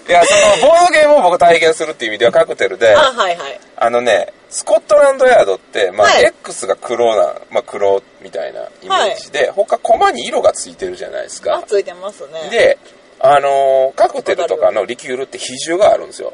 [0.10, 0.34] いや、そ
[0.66, 3.60] の、ボードゲームを僕体験するっていう意味ではカクテルで、あ、はいはい。
[3.78, 11.64] あのね、スコットランドヤードって、まあ、はい X が黒な、まあ、黒みたいなイメージで、他、コマに色がついてるじゃないですあか、。
[11.68, 12.78] ついてますね。、で、
[13.20, 16.34] あのーカクテルとかのリキュールって比重があるんですよ。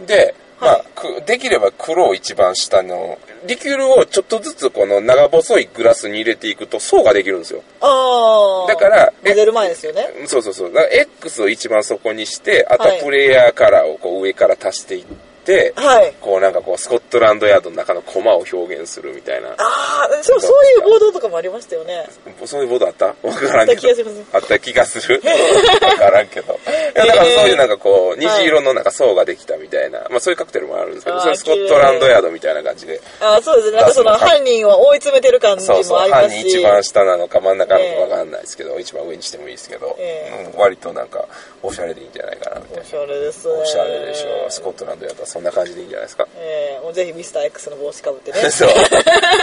[0.00, 0.84] で、まあ
[1.26, 7.62] できれば黒を一番下の、リキュールをちょっとずつこの長細いグラスに入れていくと層ができるんですよ。
[7.80, 8.68] あー。
[8.68, 10.08] だからえ混ぜる前ですよね。
[10.26, 10.72] そうそうそう。
[10.72, 15.31] だから X を一番底にして、あとプレイヤーカラーをこう上から足していって、
[15.76, 16.14] はい。
[16.20, 19.48] こうなんかこうスコットランドヤードの中のコマを表現するみたいな。
[19.50, 22.06] あー、そうそういうボードとかもありましたよね。
[22.46, 23.06] そういうボードあった？
[23.06, 23.88] わからんけど。
[24.32, 25.20] あった気がする。
[25.82, 26.52] わからんけど。
[26.94, 33.00] いや、だからそういうなんかこう、虹色のなんか層ができたみたいな、まあそういうカクテルもあるんですけど、それスコットランドヤードみたいな感じで。
[33.20, 33.78] あー、そうですね。
[33.78, 36.36] なんかその犯人を追い詰めてる感じそうそう、もありますし。
[36.36, 41.26] 犯人一番下なのか真ん中なのかわかんないですけど、一番上にしてもいいですけど、えうん割となんか、
[41.62, 42.82] おしゃれでいいんじゃないかなみたいな。
[42.82, 43.54] おしゃれですね。
[43.54, 44.50] おしゃれでしょ。
[44.50, 46.26] スコットランドヤードはそんな感じでいいんじゃないですか。
[46.36, 48.38] えー、もうぜひミスター X の帽子かぶってね。
[48.50, 48.68] そう。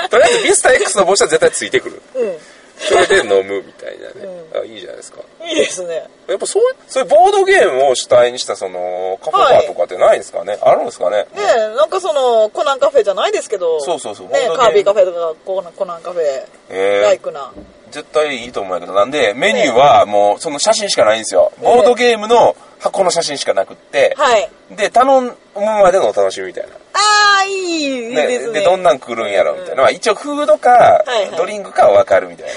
[0.09, 2.01] とりあえずビスタ X の帽子は絶対ついてくる。
[2.15, 2.37] うん。
[2.79, 4.43] それで飲むみたいなね。
[4.55, 5.19] あいいじゃないですか。
[5.43, 6.07] いいですね。
[6.27, 11.17] やっぱそういう、そういうボードゲームを主体にしたその、カフェバーとかってないんですかね、あるんですかね？
[11.17, 13.81] ねえ、なんかその、コナンカフェじゃないですけど。
[13.81, 17.51] そうそうそうねカービィカフェとかコナンカフェ、えライクな。
[17.91, 21.51] 絶対いいと思うんやけど、なんで、メニューはもうその写真しかないんですよ。
[21.61, 24.49] ボードゲームの箱の写真しかなくって、はい。
[24.75, 26.69] で、頼むまでのお楽しみみたいな。
[26.93, 28.53] あー、いい、ですね。
[28.59, 29.83] で、どんなん来るんやろみたいな。
[29.83, 32.53] まあ一応フードかはいはい、ドリンクかはわかるみたいな。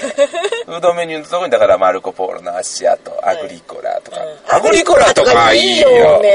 [0.65, 4.21] フードメニューのところに、だからマルコポーロの足跡、アグリコラとか。
[4.21, 5.89] うんアグリコラとかいいよ。
[5.89, 6.21] いいよ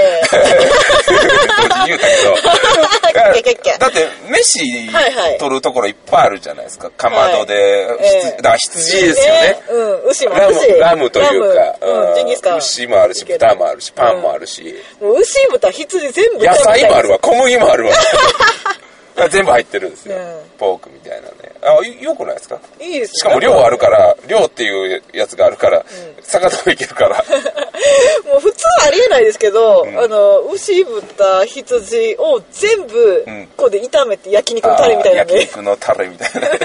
[3.78, 6.90] だって、飯はいはい取るところいっぱいあるじゃないですか。
[6.90, 7.98] かまどで、はい
[8.38, 9.62] だから羊ですよね。
[9.70, 10.78] うん、牛もラム牛。
[10.78, 12.58] ラムというか、うん。
[12.58, 17.14] 牛もあるし、豚もあるし、パンもあるし、牛、豚、羊全部野菜もあるわ。
[17.14, 17.92] わ、小麦もあるわ。
[19.30, 20.40] 全部入ってるんですようん。
[20.58, 21.32] ポークみたいなね。
[21.62, 22.60] あ、いよくないですか？
[22.78, 25.84] いいですねしかも量あるから、量っていうやつがあるから、
[26.22, 27.16] 魚もいけるから。
[28.30, 35.40] もう普通ありえないですけど、あの、牛、豚、羊を全部うん、ここで炒めて焼肉のタレみたいなあー焼ね。
[35.40, 36.48] 肉のタレみたいな。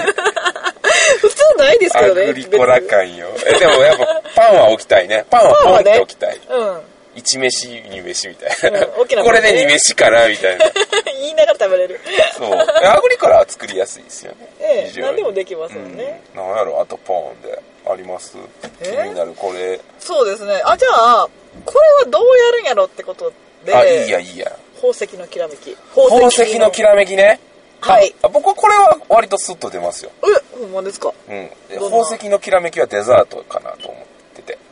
[1.20, 2.26] 普通ないですけアどね。
[2.26, 3.26] グリコラ感よ。
[3.46, 5.24] え、でもやっぱパンは置きたいね。
[5.28, 6.38] パンはポンって置きたい。
[6.38, 6.80] 別にうん。
[7.16, 8.80] 一飯、二飯みたいな。
[8.80, 10.66] うん大きなこれで二飯かなみたいな。
[11.20, 12.00] 言いながら食べれる。
[12.36, 12.54] そう。
[12.54, 14.48] アグリコラは作りやすいですよね。
[14.60, 16.22] ええ何でもできますもんね。
[16.34, 16.40] うん。
[16.40, 18.36] なんやろ、あとポーンであります
[18.82, 19.80] 気えになる、これ。
[20.00, 20.60] そうですね。
[20.64, 21.28] あ、じゃあ、
[21.64, 23.32] これはどうやるんやろってこと
[23.64, 24.50] で、あ、いいや、いいや。
[24.76, 25.76] 宝石のきらめき。
[25.94, 27.40] 宝石のきらめきね。
[27.80, 28.14] はい。
[28.22, 30.10] あ僕はこれは割とスッと出ますよ。
[30.22, 31.12] え、ほんまですか？
[31.28, 31.50] うん。
[31.70, 33.74] 宝石のきらめきはデザートかな。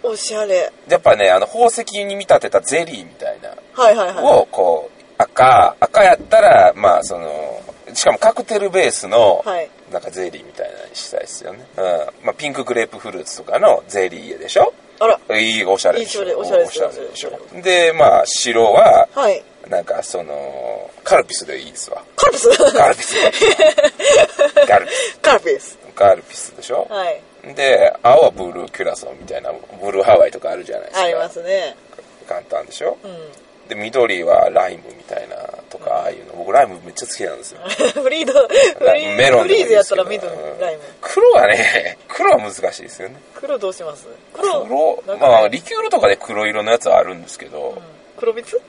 [0.02, 0.72] おしゃれ。
[0.88, 3.50] やっぱね、あの、宝石に見立てたゼリーみたいな。
[3.74, 4.24] はいはいはい。
[4.24, 7.60] を、こう、赤、赤やったら、まあ、その、
[7.94, 9.68] しかもカクテルベースの、はい。
[9.92, 11.64] なんかゼリーみたいなのにしたいですよね。
[11.76, 11.84] うん。
[12.26, 14.72] まあ、ピンクグレープフルーツとかのゼリーでしょ？
[15.00, 15.38] あら。
[15.38, 16.24] いい、おしゃれでしょ？
[16.24, 17.62] いいおしゃれでしょ？
[17.62, 19.42] で、まあ、白は、はい。
[19.68, 22.02] なんか、その、カルピスでいいですわ。
[22.16, 22.48] カルピス？
[22.72, 23.14] カルピス。
[24.66, 25.20] カルピス。
[25.20, 25.78] カルピス。
[25.94, 26.86] カルピスでしょ？
[26.90, 27.20] はい。
[27.44, 31.04] で、青はブルーキュラソンみたいな、ブルーハワイとかあるじゃないですか。
[31.04, 31.76] ありますね。
[32.28, 32.96] 簡単でしょ？
[33.02, 33.68] うん。
[33.68, 35.36] で、緑はライムみたいな
[35.70, 36.34] とか、ああいうの。
[36.34, 37.60] 僕ライムめっちゃ好きなんですよ。
[38.02, 38.48] フリード、フ
[38.94, 40.82] リーメロンフリーズやったら緑、ライム。
[41.00, 43.16] 黒はね、黒は難しいですよね。
[43.34, 44.06] 黒どうします？
[44.32, 47.80] 黒、まあ、リキュールとかで黒色のやつはあるんですけど、
[48.16, 48.60] 黒蜜？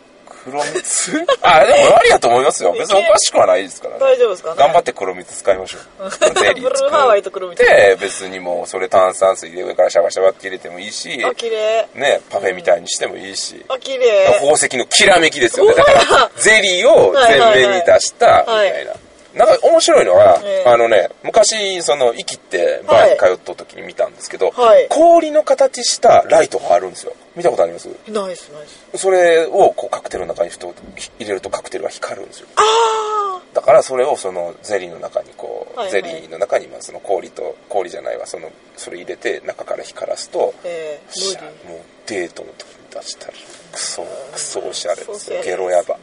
[0.44, 1.26] 黒蜜？
[1.42, 2.74] あ、でもありやと思いますよ。
[2.78, 4.00] 別におかしくはないですからね。
[4.00, 4.56] 大丈夫ですかね？
[4.58, 6.12] 頑張って黒蜜使いましょう。
[6.40, 11.88] ゼリブルーハワイと黒蜜で、別にもうそれ炭酸水で上からシャバシャバって入れてもいいし、あ、綺麗。
[11.96, 14.34] ね、パフェみたいにしてもいいし、あ、綺麗。
[14.40, 15.74] 宝石のきらめきですよね。
[15.76, 18.94] だから、ゼリーを全面に出した、みたいな。
[19.36, 20.70] なんか面白いのは、ええ。
[20.70, 24.88] あのね、昔、その、生きってバーに通った時に見たんですけど、はい。
[24.90, 27.14] 氷の形したライトがあるんですよ。
[27.36, 27.88] 見たことあります？
[28.08, 30.72] ナイスナイスそれをこうカクテルの中にふと
[31.18, 32.48] 入れるとカクテルが光るんですよ。
[32.58, 36.04] あだからそれをそのゼリーの中にこう、はいはい。
[36.04, 41.74] ゼリーの中にまあその氷と、氷じゃないわ、その、それ入れて中から光らすと、ええしゃ無理。
[41.74, 43.34] もうデートの時に出したら、
[43.72, 45.98] クソ、クソおしゃれですゲロヤバ。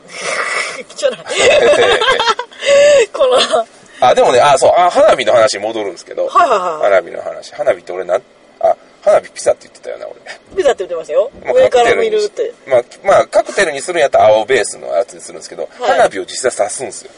[0.97, 1.21] じゃない
[3.13, 3.67] このは
[4.01, 7.53] あ、でもね、あ、そう、あ花火の話に戻るんですけど、いはいはい花火の話。
[7.55, 8.23] 花火って俺なん、
[8.61, 10.17] あ、花火ピザって言ってたよな、俺。
[10.57, 17.11] ピザって言ってましたよまあ上から見るってまあ、まあ、カクテルにするんやったら青ベースのやつにするんですけど、はい花火を実際刺すんですよ。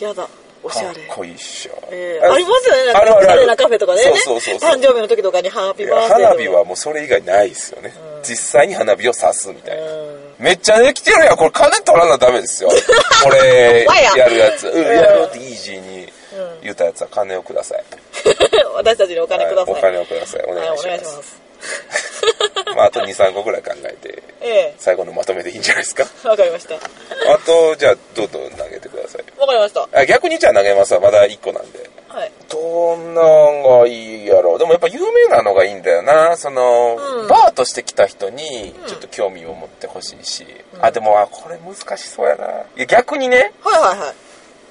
[0.00, 0.28] やだ
[0.62, 1.88] おしゃれかっこいいっしょ。
[1.90, 7.92] えーありますよねなんかおしゃれなカフェとかでねそうそうそうそう誕生日の時とかにハッピいやーバー花火はもうそれ以外ないですよね。
[8.22, 9.82] 実際に花火を刺すみたいな。
[9.82, 11.36] うんめっちゃできてるやん。
[11.36, 12.70] これ金取らなダメですよ。
[13.22, 14.68] これ、わや やるやつ。
[14.68, 16.12] うん、やるってイージーに
[16.62, 17.84] 言ったやつは金をください。
[18.74, 20.42] 私たちにお金くださいはいお金をください。
[20.46, 21.12] お願いしはいお願います。
[21.12, 21.46] します
[22.76, 26.06] まあ、あと2、3個ぐらい考えて、え最後のまとめでいいんじゃないですか。
[26.24, 26.78] えわかりましたあ
[27.44, 29.40] と、じゃあ、どんどん投げてください。
[29.40, 31.00] わかりましたあ逆にじゃあ投げますわ。
[31.00, 31.88] まだ1個なんで。
[32.16, 34.58] はいどんなんがいいやろう。
[34.58, 36.34] でもやっぱ有名なのがいいんだよな。
[36.38, 40.46] その、うんバーとして来た人に、ちょっと興味を持ってほしいし。
[40.80, 42.46] あ、でも、あ、これ難しそうやな。
[42.46, 44.14] いや逆にね、はいはいはい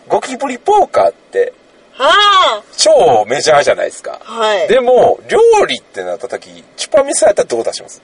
[0.08, 1.54] ゴキブリポーカーって、
[1.94, 4.22] は超メジャーじゃないですか。
[4.26, 8.02] あはいでも、料理ってなった時、チュパミされたらどう出します？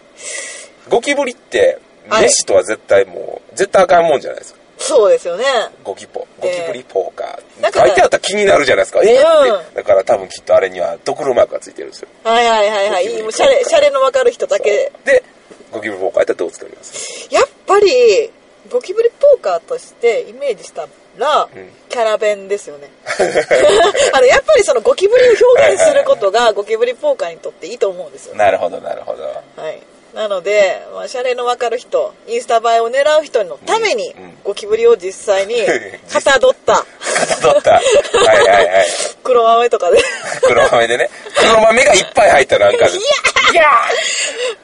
[0.87, 1.79] ゴキブリって、
[2.09, 4.61] はい飯とは絶対もう、絶対あかんもんじゃないですか。
[4.82, 5.45] そうですよね。
[5.84, 7.61] ゴキポ、ゴキブリポーカー。
[7.61, 9.01] なんか書いてあったら気になるじゃないですか。
[9.03, 9.75] えうん。
[9.75, 12.07] だから多分きっとあれにはドクロマークがついてるんですよ。
[12.23, 13.21] はいはいはいはい。
[13.21, 14.91] もうシャレシャレのわかる人だけ。
[15.05, 15.23] で、
[15.71, 17.27] ゴキブリポーカーやったらどう作ります？
[17.32, 18.32] やっぱり
[18.71, 21.49] ゴキブリポーカーとしてイメージしたら、ん。
[21.89, 22.89] キャラ弁ですよね。
[24.13, 29.23] あのやっぱりそのゴキブリを表現することがゴキブリポーカーにとっていいと思うんですよなるほど、なるほど。
[29.23, 29.82] はい
[30.14, 35.53] なので、まあ、シャレのわかる人インスタ映えを狙う人のために、うんうんゴキブリを実際に
[36.12, 36.86] かたどったか
[37.39, 37.74] たどった。
[37.74, 38.86] はいはいはい。
[39.24, 39.99] 黒豆とかで
[40.41, 41.12] 黒豆でね。
[41.36, 42.97] 黒豆がいっぱい入ったなんかで。
[42.97, 43.01] い
[43.53, 43.70] や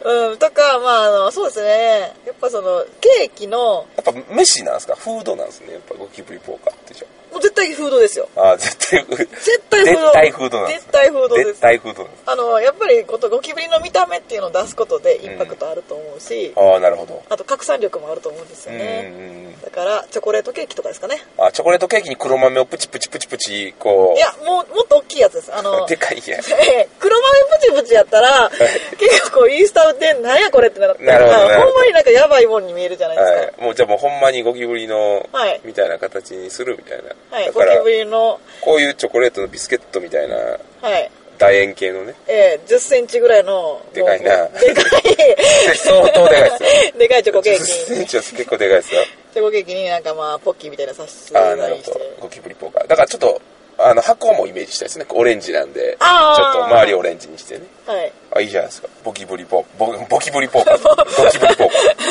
[0.04, 4.96] うんとかまああのそうですねやっぱそのケーキのやっぱ飯なんですか？
[4.96, 5.74] フードなんですね。
[5.74, 7.06] やっぱゴキブリポーカーってじゃ
[7.38, 8.58] もう絶対フードですよあ。
[8.58, 9.18] 絶対フード。
[9.18, 10.82] 絶対フード絶対フードなんです。
[10.82, 12.10] 絶対フードです絶対フード。
[12.26, 17.24] あのやっぱりことゴキブリの見た目っていうのを出すことでインパクトあると思うし、ああ、なるほど。
[17.30, 19.62] あと拡散力もあると思うんですようんね、うんうん。
[19.62, 24.18] だからチョコレートケーキとかですかねあ、チョコレートケーキに黒豆をプチプチプチプチ、こう。
[24.18, 26.40] いやもうもっと大きいやつですあのでかいや。
[26.60, 28.50] ええ黒豆プチプチやったら
[28.98, 33.54] 結構こうインスタでなんやこれってなってなるほんまになんかやばいもんに見えるじゃないですかはい。
[33.62, 37.04] もうじゃあもうほんまにゴキブリのはい、みたいな形にするみたいな。
[37.06, 42.16] はい、だからゴキブ、リのこういうチョコレートのビスケットみたいなはい楕円形のね。
[42.28, 44.82] ええ10センチぐらいのでかいなでか
[45.78, 46.70] 相当でかいですよ。
[46.96, 49.02] いでかいチョコケー10キセンチは結構でかいですよ。
[49.34, 52.00] チョコケーキになんかまあポッキーみたいな差しああ、なるほど。
[52.22, 52.88] ゴキブリポーカー。
[52.88, 53.40] だからちょっと、
[53.78, 55.06] あの、箱もイメージしたいですね。
[55.10, 57.62] オレンジなんで、ちょっと周りオレンジにしてね。
[57.86, 58.88] はいあ、いいじゃないですか。
[59.04, 61.24] ボキブリポー、ボボキブリポーカー。
[61.24, 61.70] ボキブリポー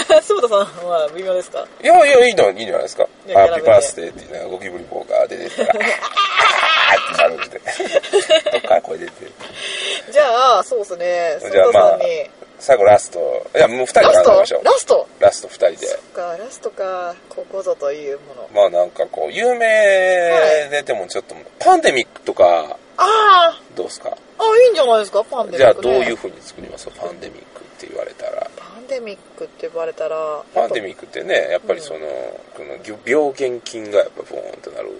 [0.09, 0.21] カー。
[0.21, 3.07] 須田さんは微妙ですかいやいや、いいの、いいんじゃないですか。
[3.33, 7.61] ハッピーバースデーっていうのがゴキブリポーカーで出てたら、あーってなるんで。
[8.53, 9.33] どっから声出てる。
[10.13, 11.99] じゃあそうですね須じゃあまあ
[12.59, 13.47] 最後ラスト。
[13.55, 14.65] いや、もう二人でラスト考えましょう。
[14.65, 15.09] ラスト？
[15.21, 15.49] ラスト？
[15.49, 15.87] 二人で。
[15.89, 19.67] そっかラストかここぞというものまあなんかこう、有名
[20.71, 24.09] ででもちょっと、パンデミックとか、あどうですか？
[24.11, 25.25] ああいいんじゃないですか？
[25.25, 26.91] パンデミック、ね、じゃあどういう風に作ります？
[26.91, 28.51] パンデミックって言われたら。
[28.57, 32.01] パンデミックって言われたらパンデミックってね、やっぱりその、
[32.55, 34.91] この病原菌がやっぱボーンとなる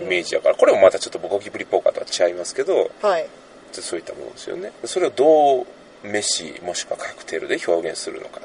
[0.00, 3.28] イメージだから、これもまたちょっとゴキブリポーカーとは違いますけど、はい
[3.72, 4.72] そういったものですよね。
[4.84, 5.66] それをどう
[6.02, 8.42] 飯もしくはカクテルで表現するのかっ。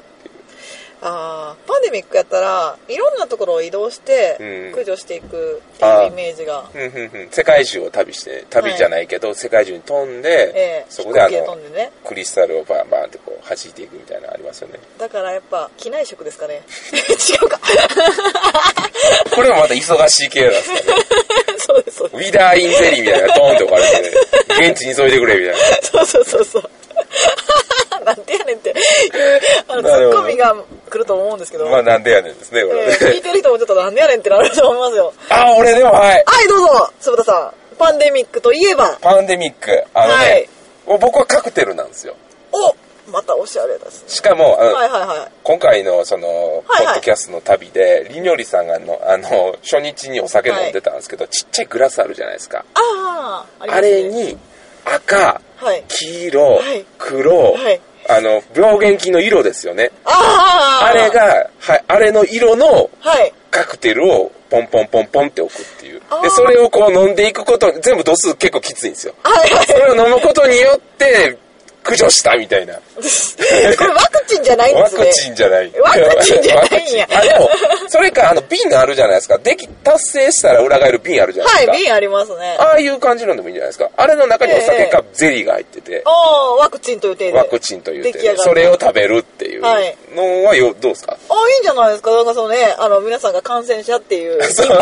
[1.04, 4.70] あーパンデミックやったらいろんなところを移動してうん。
[4.70, 7.28] 駆除していくっていうイメージが、ふんふんふん。
[7.30, 11.90] 世界中を旅して、旅じゃないけど、世界中に飛んで、ええそこであので飛んでね。
[12.04, 14.78] クリスタルをバンバンってこう弾いていくみたいなのありますよね。
[14.98, 16.62] だからやっぱ機内食ですかね。
[16.94, 17.60] 違うか。
[19.34, 20.82] これもまた忙しい系なんですよね。
[21.58, 25.56] そうですそうでウィダーインゼリーみたいなドーンって置かれて、現地に急いでくれみたいな。
[25.82, 26.70] すそうそうそうそう
[28.04, 28.76] なんてやねんっていう
[29.68, 30.54] あのツッコミが
[30.90, 33.20] 来ると思うんですけど、まあなんでやねんですね、これえー聞いね。
[33.22, 36.22] てる人もちょっとなんでやねんってなると思いますよ あ、俺でもはい。
[36.26, 39.84] はいどうぞ坪田さんパンデミックといえばパンデミック。
[39.94, 40.48] あのね、はい
[41.00, 42.14] 僕はカクテルなんですよ。
[42.52, 42.74] お
[43.10, 44.08] またおしゃれですね。
[44.08, 45.32] しかも、あのはいはいはい。
[45.42, 46.28] 今回のその、
[46.66, 52.64] はいはいポッドキャストの旅で、りにょりさんがあの、あの、初日にお酒飲んでたんですけど、ちっちゃいグラスあるじゃないですか。
[52.74, 54.38] ああ、ありまあれ、に、
[54.84, 55.84] 赤、はい。
[55.88, 59.90] 黄色、はい黒、はいあの、病原菌の色ですよね。
[60.04, 63.32] あああれ、が、はい、あれの色のはい。
[63.50, 69.14] カクテルをポンポンポンポンって置くっていうで、それをこう飲んでいくこと、全部度数結構きついんですよ。
[69.22, 69.66] はいはい。
[69.66, 71.38] それを飲むことによって、
[71.82, 72.74] 駆除したみたいな。
[72.96, 75.00] これワクチンじゃないんですね。
[75.00, 75.72] ワクチンじゃない。
[75.80, 77.50] ワクチンじゃないんやでも、
[77.88, 79.38] それか、あの、瓶あるじゃないですか。
[79.38, 81.72] でき、達成したら裏返る瓶あるじゃないですか。
[81.72, 82.56] はい、瓶ありますね。
[82.58, 83.90] ああいう感じのでもいいんじゃないですか。
[83.96, 87.36] あれの中にお酒かゼリーが入ってて、ああ、ワクチンという程度。
[87.38, 91.16] ワクチンというて、出来上がるそれを食べるっていうはいのはよ、どうですか？
[91.28, 92.10] ああ、いいんじゃないですか。
[92.12, 94.42] なんかそのね、あの、皆さんが感染者っていう。
[94.52, 94.68] そう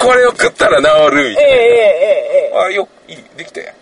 [0.00, 1.58] これを食ったら治るみたいええええ
[2.48, 2.62] ええな。
[2.64, 3.74] あ、よ、いい、できたやん。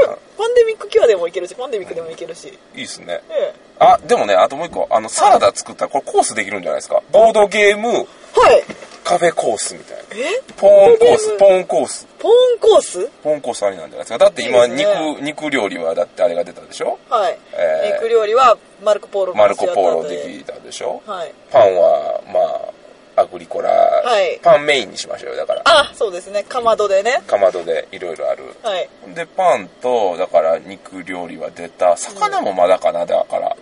[0.36, 2.58] パンデミックキュアでもいけるし、パンデミックでもいけるし。
[2.74, 3.20] いいっすね。
[3.30, 7.02] ええあ、でもね、あともう一個、あの、サラダ作ったら、これコースできるんじゃないですか？
[7.12, 8.06] ボードゲーム、はい。
[9.02, 10.02] カフェコースみたいな。
[10.12, 10.40] え？
[10.56, 12.06] ポーンコース、ポーンコース。
[12.18, 13.10] ポーンコース？
[13.22, 14.18] ポーンコースありなんじゃないですか？
[14.18, 16.98] だって今、いいですね肉、肉料理は、だってあれが出たでしょ？
[17.10, 17.38] はい。
[17.52, 21.02] えー肉料理はマルコ・ポーロマルコ・ポーロでできたでしょ？
[21.06, 21.32] はい。
[21.50, 22.60] パンは、まあ、
[23.16, 25.36] アグリコラ、はいパンメインにしましょうよ。
[25.36, 26.42] だから、あ、そうですね。
[26.42, 27.22] かまどでね。
[27.26, 28.44] かまどでいろいろある。
[28.62, 28.88] はい。
[29.14, 31.96] で、パンと、だから肉料理は出た。
[31.96, 33.56] 魚もまだかな、だから。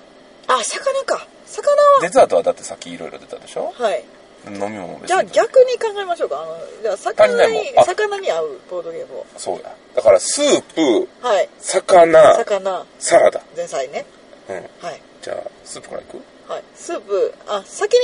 [0.49, 1.27] あ、魚か。
[1.47, 1.63] 魚
[2.01, 3.73] デザートはだってさっきいろいろ出たでしょ？
[3.79, 3.87] は。
[3.87, 4.05] はい。
[4.47, 4.99] 飲み物。
[5.07, 6.43] じゃあ逆に考えましょうか。
[6.43, 9.27] あの、じゃあ魚に魚に合うボードゲームを。
[9.37, 9.73] そうや。
[9.95, 11.49] だから、スープ、はい。
[11.61, 13.41] 魚、魚、サラダ。
[13.55, 14.05] 前菜ね。
[14.49, 14.57] うん。
[14.57, 15.01] はい。
[15.21, 16.17] じゃあ、スープからいく？
[16.51, 16.63] はい。
[16.75, 18.01] スープ、あ、先に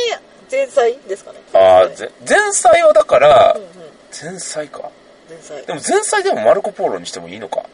[0.50, 1.40] 前菜ですかね。
[1.52, 1.88] ああ、
[2.28, 3.68] 前菜はだからうん、うん。
[4.10, 4.90] 前菜か。
[5.28, 5.74] 前菜で。
[5.74, 7.64] も前菜でもマルコ・ポーロにしてもいいのか。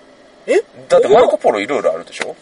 [0.47, 0.61] え？
[0.89, 2.35] だってマルコ・ポーロいろいろあるでしょ？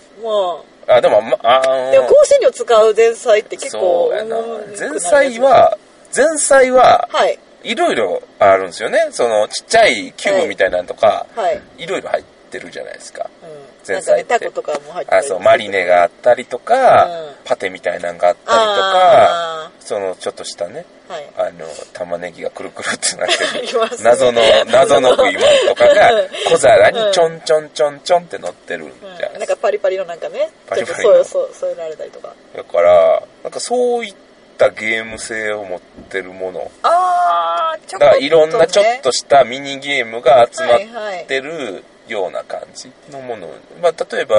[0.86, 4.36] まあ、でも、ま、あでも香辛料使う前菜って結構そうやな。
[4.78, 5.78] 前菜は、
[6.14, 7.38] 前菜は、はい。
[7.62, 9.08] いろいろあるんですよね。
[9.12, 11.62] その、ちっちゃいキューブみたいなのとか、はい。
[11.78, 13.30] いろいろ入ってるじゃないですか。
[13.42, 13.50] うん。
[13.86, 17.34] 前なんかね、菜ってタコとかも入ってたあ、りそう、マリネがあったりとか、うん。
[17.44, 21.30] パテみたいなのがあったりとか、あその、ちょっとしたね、ーはい。
[21.36, 23.62] あの、玉ねぎがくるくるってなってる。
[23.66, 23.68] ね
[24.02, 26.28] 謎の、謎の食い物とかがうん。
[26.50, 29.54] 小皿にちょんちょんちょんちょんって乗ってるんじゃないうん、なんですか。
[29.56, 31.14] かパリパリのなんかね、パリパリの。
[31.14, 32.32] ちょっと添え添えられたりとか。
[32.56, 34.14] だから、なんかそういっ
[34.58, 36.70] たゲーム性を持ってるもの。
[36.84, 41.22] あー、ちょだからいろんなちょっとねしたミニゲームが集まはいはい。
[41.24, 43.48] ってるような感じのもの。
[43.80, 44.36] まあ、例えば、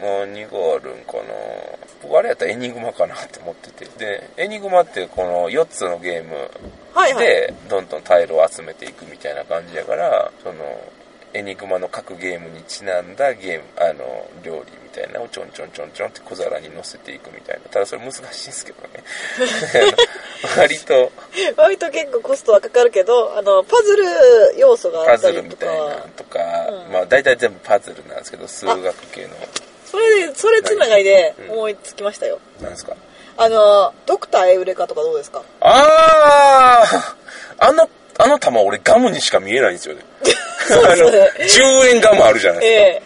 [0.00, 1.22] 何があるんかな。
[2.02, 3.84] 僕あれやったらエニグマかなって思ってて。
[3.98, 6.50] で、エニグマってこの4つのゲーム。
[7.18, 10.54] で、どんどんタイルを集めていくみたいな感じやから、その、
[11.34, 17.68] エニグマの各ゲームにちなんだゲーム、あの、料理みたいなのをちょんちょんちょんちょんって小皿に乗せていくみたいな。
[17.70, 19.04] ただそれ難しいんですけどね。
[20.56, 21.12] 割と
[21.56, 24.04] 割と結構コストはかかるけど、あの、パズル
[24.58, 26.38] 要素があパズったりとルみたいなとか、
[26.86, 29.28] うんまあ大体全部パズルなんですけど、数学系の、
[29.84, 32.38] それで、それつながりでうん思いつきましたよ。
[32.60, 32.94] なんですか？
[33.36, 35.42] あの、ドクターエウレカとかどうですか？
[35.60, 37.14] あー
[37.58, 37.88] あの、
[38.20, 40.02] あの玉俺ガムにしか見えないんですよね。
[40.74, 43.02] あの、10円ガムあるじゃないでええ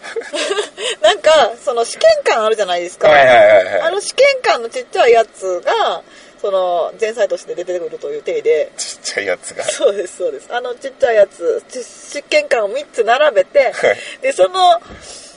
[1.03, 3.09] なんか、その試験官あるじゃないですか。
[3.09, 3.19] すか。
[3.19, 3.81] はいはいはいはい。
[3.83, 6.03] あの試験官のちっちゃいやつが、
[6.41, 9.65] その、前菜として出てくるという体で、ちっちゃいやつが。
[9.65, 10.47] そうです、そうです。
[10.51, 14.81] あのちっちゃいやつ、ち試験官を3つ並べてはい、で、その、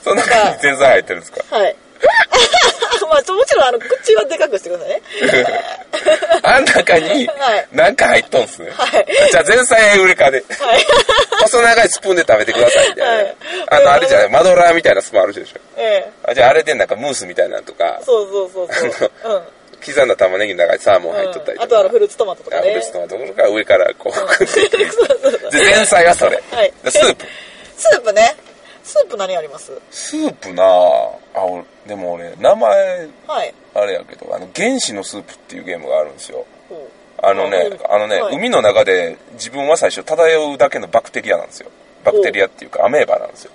[0.03, 1.55] その中に前菜入ってるんですか？
[1.55, 1.76] はい。
[3.08, 5.02] まあ、もちろん、あの、口はでかくしてくださいね。
[6.43, 8.72] あん中にはい、なんか入っとんすね。
[8.76, 10.43] はいじゃあ前菜ウレカで。
[10.60, 10.86] はい。
[11.41, 13.14] 細長いスプーンで食べてくださいみたいな。
[13.14, 13.36] はい
[13.68, 15.58] あの、あれじゃない、マドラーみたいなスプーンあるでしょ。
[15.78, 19.12] ええあじゃああれでなんかムースみたいなのとか、そうそうそうそう。
[19.24, 19.41] うん。
[19.86, 21.64] 刻んだ玉ねぎの中にサーモン入っとったりとか。
[21.64, 22.62] あとあのフルーツトマトとかね。
[22.62, 24.93] あフルーツトマトとか上からこう、食っていく。
[24.93, 26.41] そうそうそうで、前菜はそれ。
[26.52, 27.26] はいでスープ。
[27.78, 28.36] スープね。
[28.86, 29.71] スープ何あります？
[29.89, 30.67] スープなぁ。
[31.33, 33.53] あ、俺、でも俺、名前、はい。
[33.73, 36.45] あれやけど、あの、原始のスープっていうゲームがあるんですよ。
[37.17, 41.71] あのね、あのね、はい海の中で自分は最初漂うだけのバクテリアなんですよ。
[42.03, 43.51] バクテリアっていうかアメーバなんですよ。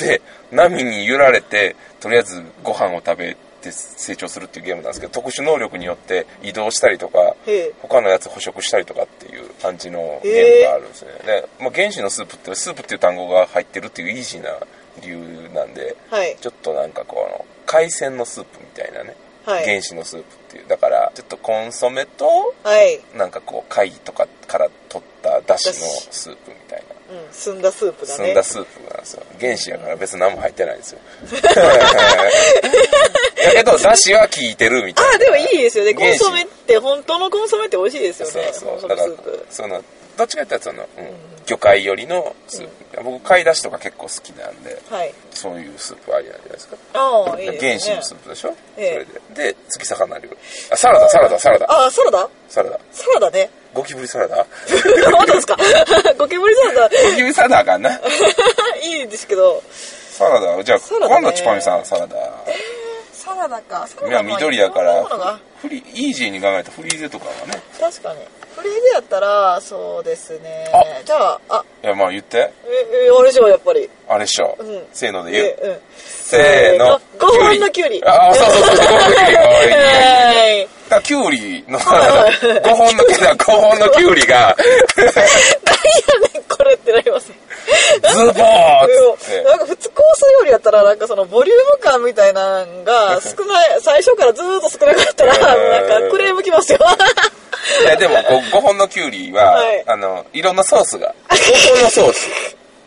[0.00, 0.20] で、
[0.50, 7.34] 波に揺られて、とりあえずご飯を食べて成長するっていうゲームなんですけど、特殊能力によって移動したりとか。
[7.80, 11.12] 他のやつ捕食したりとかっていう感じのゲームがあるんですね。
[11.24, 14.58] で、まあ、原始のスープって、スープっていう単語が入ってるっていうイージーな
[15.02, 16.36] 理由なんで、はい。
[16.40, 19.64] ちょっとなんかこの、海鮮のスープみたいなね、はい。
[19.64, 20.68] 原始のスープっていう。
[20.68, 23.00] だから、ちょっとコンソメと、はい。
[23.14, 26.94] なんかこう、貝とかから取っただしのスープみたいな。
[27.14, 28.16] うん、澄んだスープがね。
[28.16, 29.22] 澄んだスープなんですよ。
[29.40, 30.98] 原始やから別に何も入ってないんですよ。
[33.44, 35.14] だけど、だしは効いてるみたいな。
[35.14, 35.94] あ、でもいいですよね。
[35.94, 38.50] コンソメって、本当のコンソメって美味しいですよね。
[38.52, 38.88] そうそう。
[38.88, 39.08] だから
[39.50, 39.82] その、
[40.16, 41.06] どっちかっていうとその、うん
[41.44, 43.02] 魚介寄りのスープ。
[43.02, 45.12] 僕、貝だしとか結構好きなんで、はい。
[45.32, 46.76] そういうスープありなんじゃないですか。
[46.94, 47.68] ああ、いいですね。
[47.68, 48.98] 原始のスープでしょ、ええそ
[49.34, 49.52] れで。
[49.52, 50.36] で、月魚料理。
[50.70, 51.66] あ、サラダ、サラダ、サラダ。
[51.68, 52.28] あ、サラダ？
[52.48, 52.78] サラダ。
[52.92, 53.50] サラダね。
[53.74, 54.36] ゴキブリサラダ？
[55.16, 55.56] 本当ですか？
[56.16, 57.90] ゴキブリサラダ、ゴキブリサラダあかんな。
[58.84, 59.60] いいんですけど、
[60.12, 62.14] サラダ、じゃあ、ね今度チュパミさんサラダ。
[62.14, 62.20] サ
[63.42, 63.86] ラダか。
[63.86, 65.04] サラいや、ダまあ緑やから
[65.60, 67.62] フリ、イージーに考えたフリーゼとかはね。
[67.78, 68.20] 確かに。
[68.56, 70.66] フリーゼやったら、そうですね。
[71.04, 72.52] じゃあ、あ、いや、まあ言って。
[72.66, 73.88] え、え、あれでしょ、やっぱり。
[74.08, 74.56] あれっしょ。
[74.58, 75.44] うんせーので言う。
[75.44, 75.80] えうん。
[75.96, 77.00] せーの。
[77.18, 78.02] 5本のキュウリ。
[78.04, 79.36] あ、そうそうそう、5本のキュウリ。
[79.36, 80.81] あいいねはい。
[80.92, 84.54] だからキュウリの、 5本の、5 本のキュウリが、
[84.96, 85.12] 何や
[86.34, 87.36] ねん、これってなりますね。
[88.02, 89.42] ズボーって。
[89.42, 96.78] なんか普通コース料理やったらなんかそのボリューム感みたいなのが少ない、最初からずーっと少なかったら、なんかクレームきますよ。
[97.82, 102.28] いや、でも 5, 本のキュウリは、はいあの、いろんなソースが、5個のソース、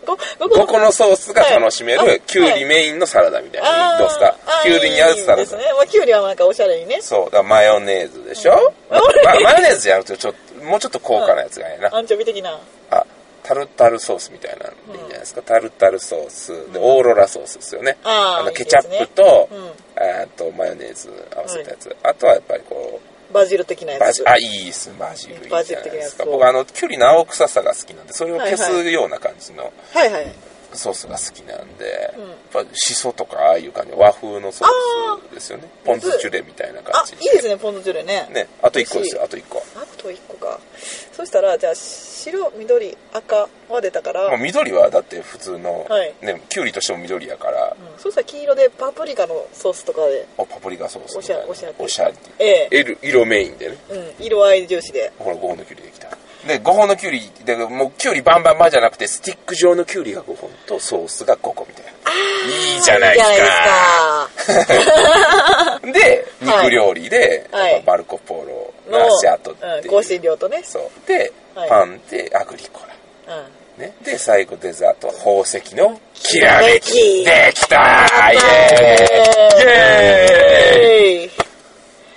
[0.06, 3.98] ご5個のソースが楽しめる、キュウリメインのサラダみたいな。
[3.98, 5.44] どうですかキュウリに合うサラダ。
[5.44, 5.64] ですね。
[5.76, 7.02] まあ、キュウリはなんかおしゃれにね。
[7.02, 11.96] そう、だマヨネーズでしょ、ま、マヨネーズじゃなくて、ちょっと、もうちょっと高価なやつがいいな。
[11.96, 12.60] アンチョビ的な。
[12.92, 13.06] あ、
[13.44, 15.42] タルタルソースみたいなのでいいんじゃないですか。
[15.44, 16.74] タルタルソース。
[16.74, 17.98] で、オーロラソースですよね。
[18.04, 19.60] あの、ケチャップと、いね
[19.98, 21.96] えーっと、マヨネーズ合わせたやつ。
[22.04, 24.24] あとはやっぱりこう、バジル的なやつ。
[24.26, 24.90] あ、いいです。
[24.98, 25.50] バジルいい。
[25.50, 30.34] バジル的なやつ僕、あの、キュウリの青臭さが好きなんで、それを消はいすような感じのはいはい。
[30.74, 32.14] ソースが好きなんで、
[32.56, 35.70] やっぱシソとかああいう感じ、和風のソースですよね。
[35.84, 37.14] ポン酢ジュレみたいな感あ、じ。
[37.16, 38.28] いいですね、ポン酢ジュレね。
[38.32, 39.64] ね、あと1個ですよ、あと1個。
[39.76, 40.60] あと1個か。
[41.12, 51.76] そしたら、じゃあ、白、緑、赤は出たから、もう緑はだって普通の、はいね、キュウリとしても緑やから、うんそしたら黄色でパプリカのソースとかで、おパプリカソースおしゃれ、おしゃれ。
[51.80, 52.80] おしゃええ。
[52.80, 53.78] 色色メインでね。
[53.90, 55.12] うん、色合い重視で。
[55.18, 56.10] ほら、5本のキュウリできた。
[56.46, 61.92] で、5本のキュウリ、で、もうキュウリバンバンバンじゃなくて、スティック状のキュウリが5本とソースが5個みたいな。
[62.76, 63.56] いいじゃないですいいじゃな
[64.26, 65.75] いですか。
[65.94, 66.00] か。
[66.00, 69.90] で、肉料理で、はいルコ・ポーロの、がシャトって。
[69.90, 70.62] 香辛料とね。
[70.64, 71.08] そう。
[71.08, 72.82] で、はいパンでアグリコ
[73.28, 73.36] ラ。
[73.38, 73.82] うん。
[73.82, 73.94] ね。
[74.04, 76.92] で、最後デザートは宝石のきらめき。
[76.92, 78.84] きできたーイエー
[79.34, 81.30] イイエーイ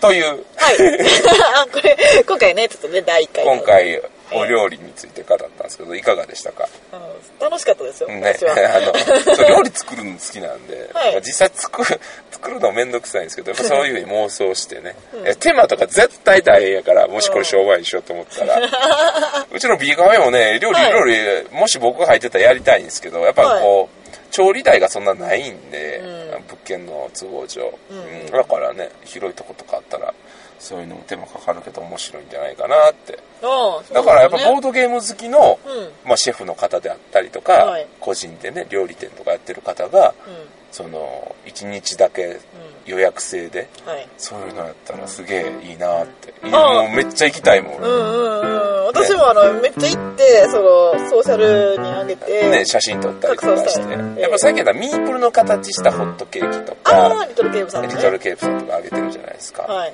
[0.00, 0.38] という、はい。
[1.54, 1.96] あこれ、
[2.26, 3.44] 今回ね、ちょっとね、第1回。
[3.44, 4.02] 今回、
[4.32, 6.68] お料理について語ったんですけど、いかがでしたか？
[6.92, 8.52] あの楽しかったですよ、ね、私は。
[8.76, 8.92] あの、
[9.48, 11.12] 料理作るの好きなんで、はい。
[11.12, 12.00] まあ実際作る、
[12.30, 18.60] 作るのめんどくさいんですけど、やっぱそういうふうに妄想してね、え手間とか絶対大変やから、もしこれ商売にしようと思ったら、
[19.50, 20.92] うちの B カフェもね、料理、はい。
[20.92, 26.44] 料理、もし僕が入ってたらやりたいんですけど、やっぱこう、調理台がそんなないんで、うん。
[26.48, 27.98] 物件の都合上、うん。
[27.98, 28.26] うん。
[28.30, 30.12] だからね、広いとことかあったら、
[30.58, 33.18] そういうのも手間かかるけど面白いんじゃないかなって。
[33.92, 36.08] だからやっぱボード、ドゲーム好きの、うん。
[36.08, 37.86] まあ、シェフの方であったりとか、はい。
[38.00, 40.58] 個人でね料理店とかやってる方がうん。
[40.70, 42.38] その1日だけ
[42.84, 44.08] 予約制で、はい。
[44.18, 46.34] そういうのやったらすげえいいなって。
[46.46, 47.74] もうめっちゃ行きたいもん。
[47.76, 48.86] 俺、うんうんうん。
[48.86, 53.80] 私もあの、めっちゃ行って、その、ソーシャルに上げて、ね、写真撮ったりとかして。
[53.80, 59.92] 拡散したりやっぱ最近はミープルの形したホットケーキとあかあ、リトルケーブさんリトルケープさんとかあげてるじゃないですか、はい。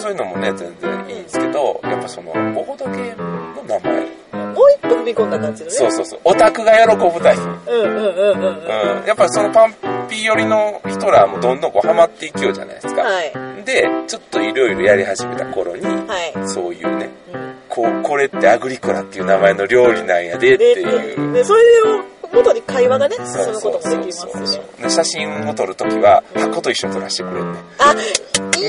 [0.00, 5.74] そういうのもね全然いいんですけどやっぱそのボードゲームの名前もう一歩踏み込んだ感じのね。
[5.74, 8.50] そうそうそうオタクが喜ぶタイプうんうんうんうんう
[8.96, 9.00] ん。
[9.00, 9.74] うん、やっぱりそのパン
[10.08, 13.02] ピー寄りの人らもどんどんこうハマっていきようじゃないですか。
[13.02, 13.32] はい。
[13.64, 16.48] で、ちょっといろいろやり始めた頃に、はい。
[16.48, 21.32] そういうね、うんこう、これってアグリコラっていう名前の料理なんやでっていう。
[21.32, 24.64] で、それを元に会話がね、進むこともできますしね。
[24.82, 27.58] で写真を撮るときは、箱と一緒に撮らせてくれんね。
[27.78, 28.68] あ、いいね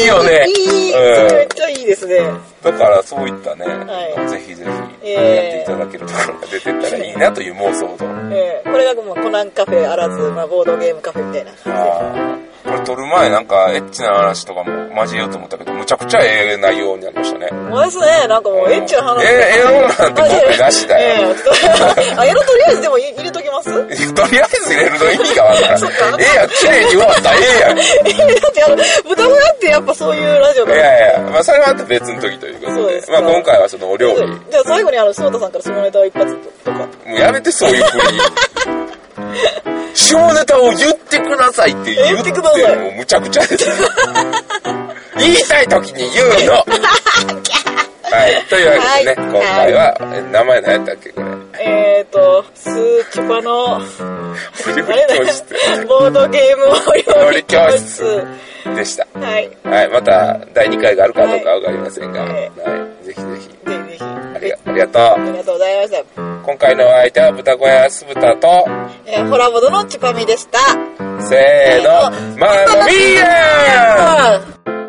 [0.00, 2.20] いいよねいい、うんそれめっちゃいいですね。
[2.62, 4.70] だからそういったね、はいぜひぜひ
[5.02, 8.04] えーやっていただけるところが出てったらいいなという妄想と。
[8.34, 14.70] えーこれがもうコナンカフェあらず、まあ、ボードゲームカフェみたいな感あーこれ撮る前なんかエッチな話とかも
[15.02, 17.48] 交えようと思ったけど、むちゃくちゃええ内容になりましたね。
[17.50, 17.54] じ。
[17.54, 19.26] もうですね、なんかもうエッチな話。
[19.26, 21.34] ええエロなんて僕なしだよ
[22.16, 26.20] あ、エロとりあえずでも入入れときますとりあえず入れるの意味がわからん。
[26.20, 27.76] ええやん、綺麗に終わったらええやん。
[27.76, 28.76] だってあの、
[29.08, 33.22] 豚小屋ってやっぱそういうラジオだやいや、まあそれは別の時ということでそうで。
[33.22, 34.26] まあ今回はそのお料理。
[34.26, 36.88] もじゃあ最後にあの、ソータさんから下ネタを一発とか。
[37.06, 39.01] うやめてそういうふうに。
[39.94, 43.66] 下ネタを言ってくださいって言って、言ってくださいもうむちゃくちゃです。
[45.18, 46.64] 言いたい時に言うの。
[48.12, 48.44] はい。
[48.48, 51.26] というわけでね、はい今回は、え名前何やったっけこれ。
[51.64, 55.86] えっ、ー、と、スーチュパの、教室。
[55.86, 58.26] ボードゲームお料理教教室。
[58.76, 59.06] でした。
[59.18, 59.50] はい。
[59.64, 62.50] はい、また第2回があるかどうかわかりませんが、ははい
[63.02, 64.11] い、ぜひぜひ、ぜひぜひ。
[64.42, 66.00] ありがありがとありがとうございました。
[66.00, 66.04] う。
[66.42, 68.48] 今回のお相手は豚小屋酢豚と、
[69.06, 70.58] えー、ホラボドのチュパミでした。
[71.20, 74.81] せーの、ママミーヤー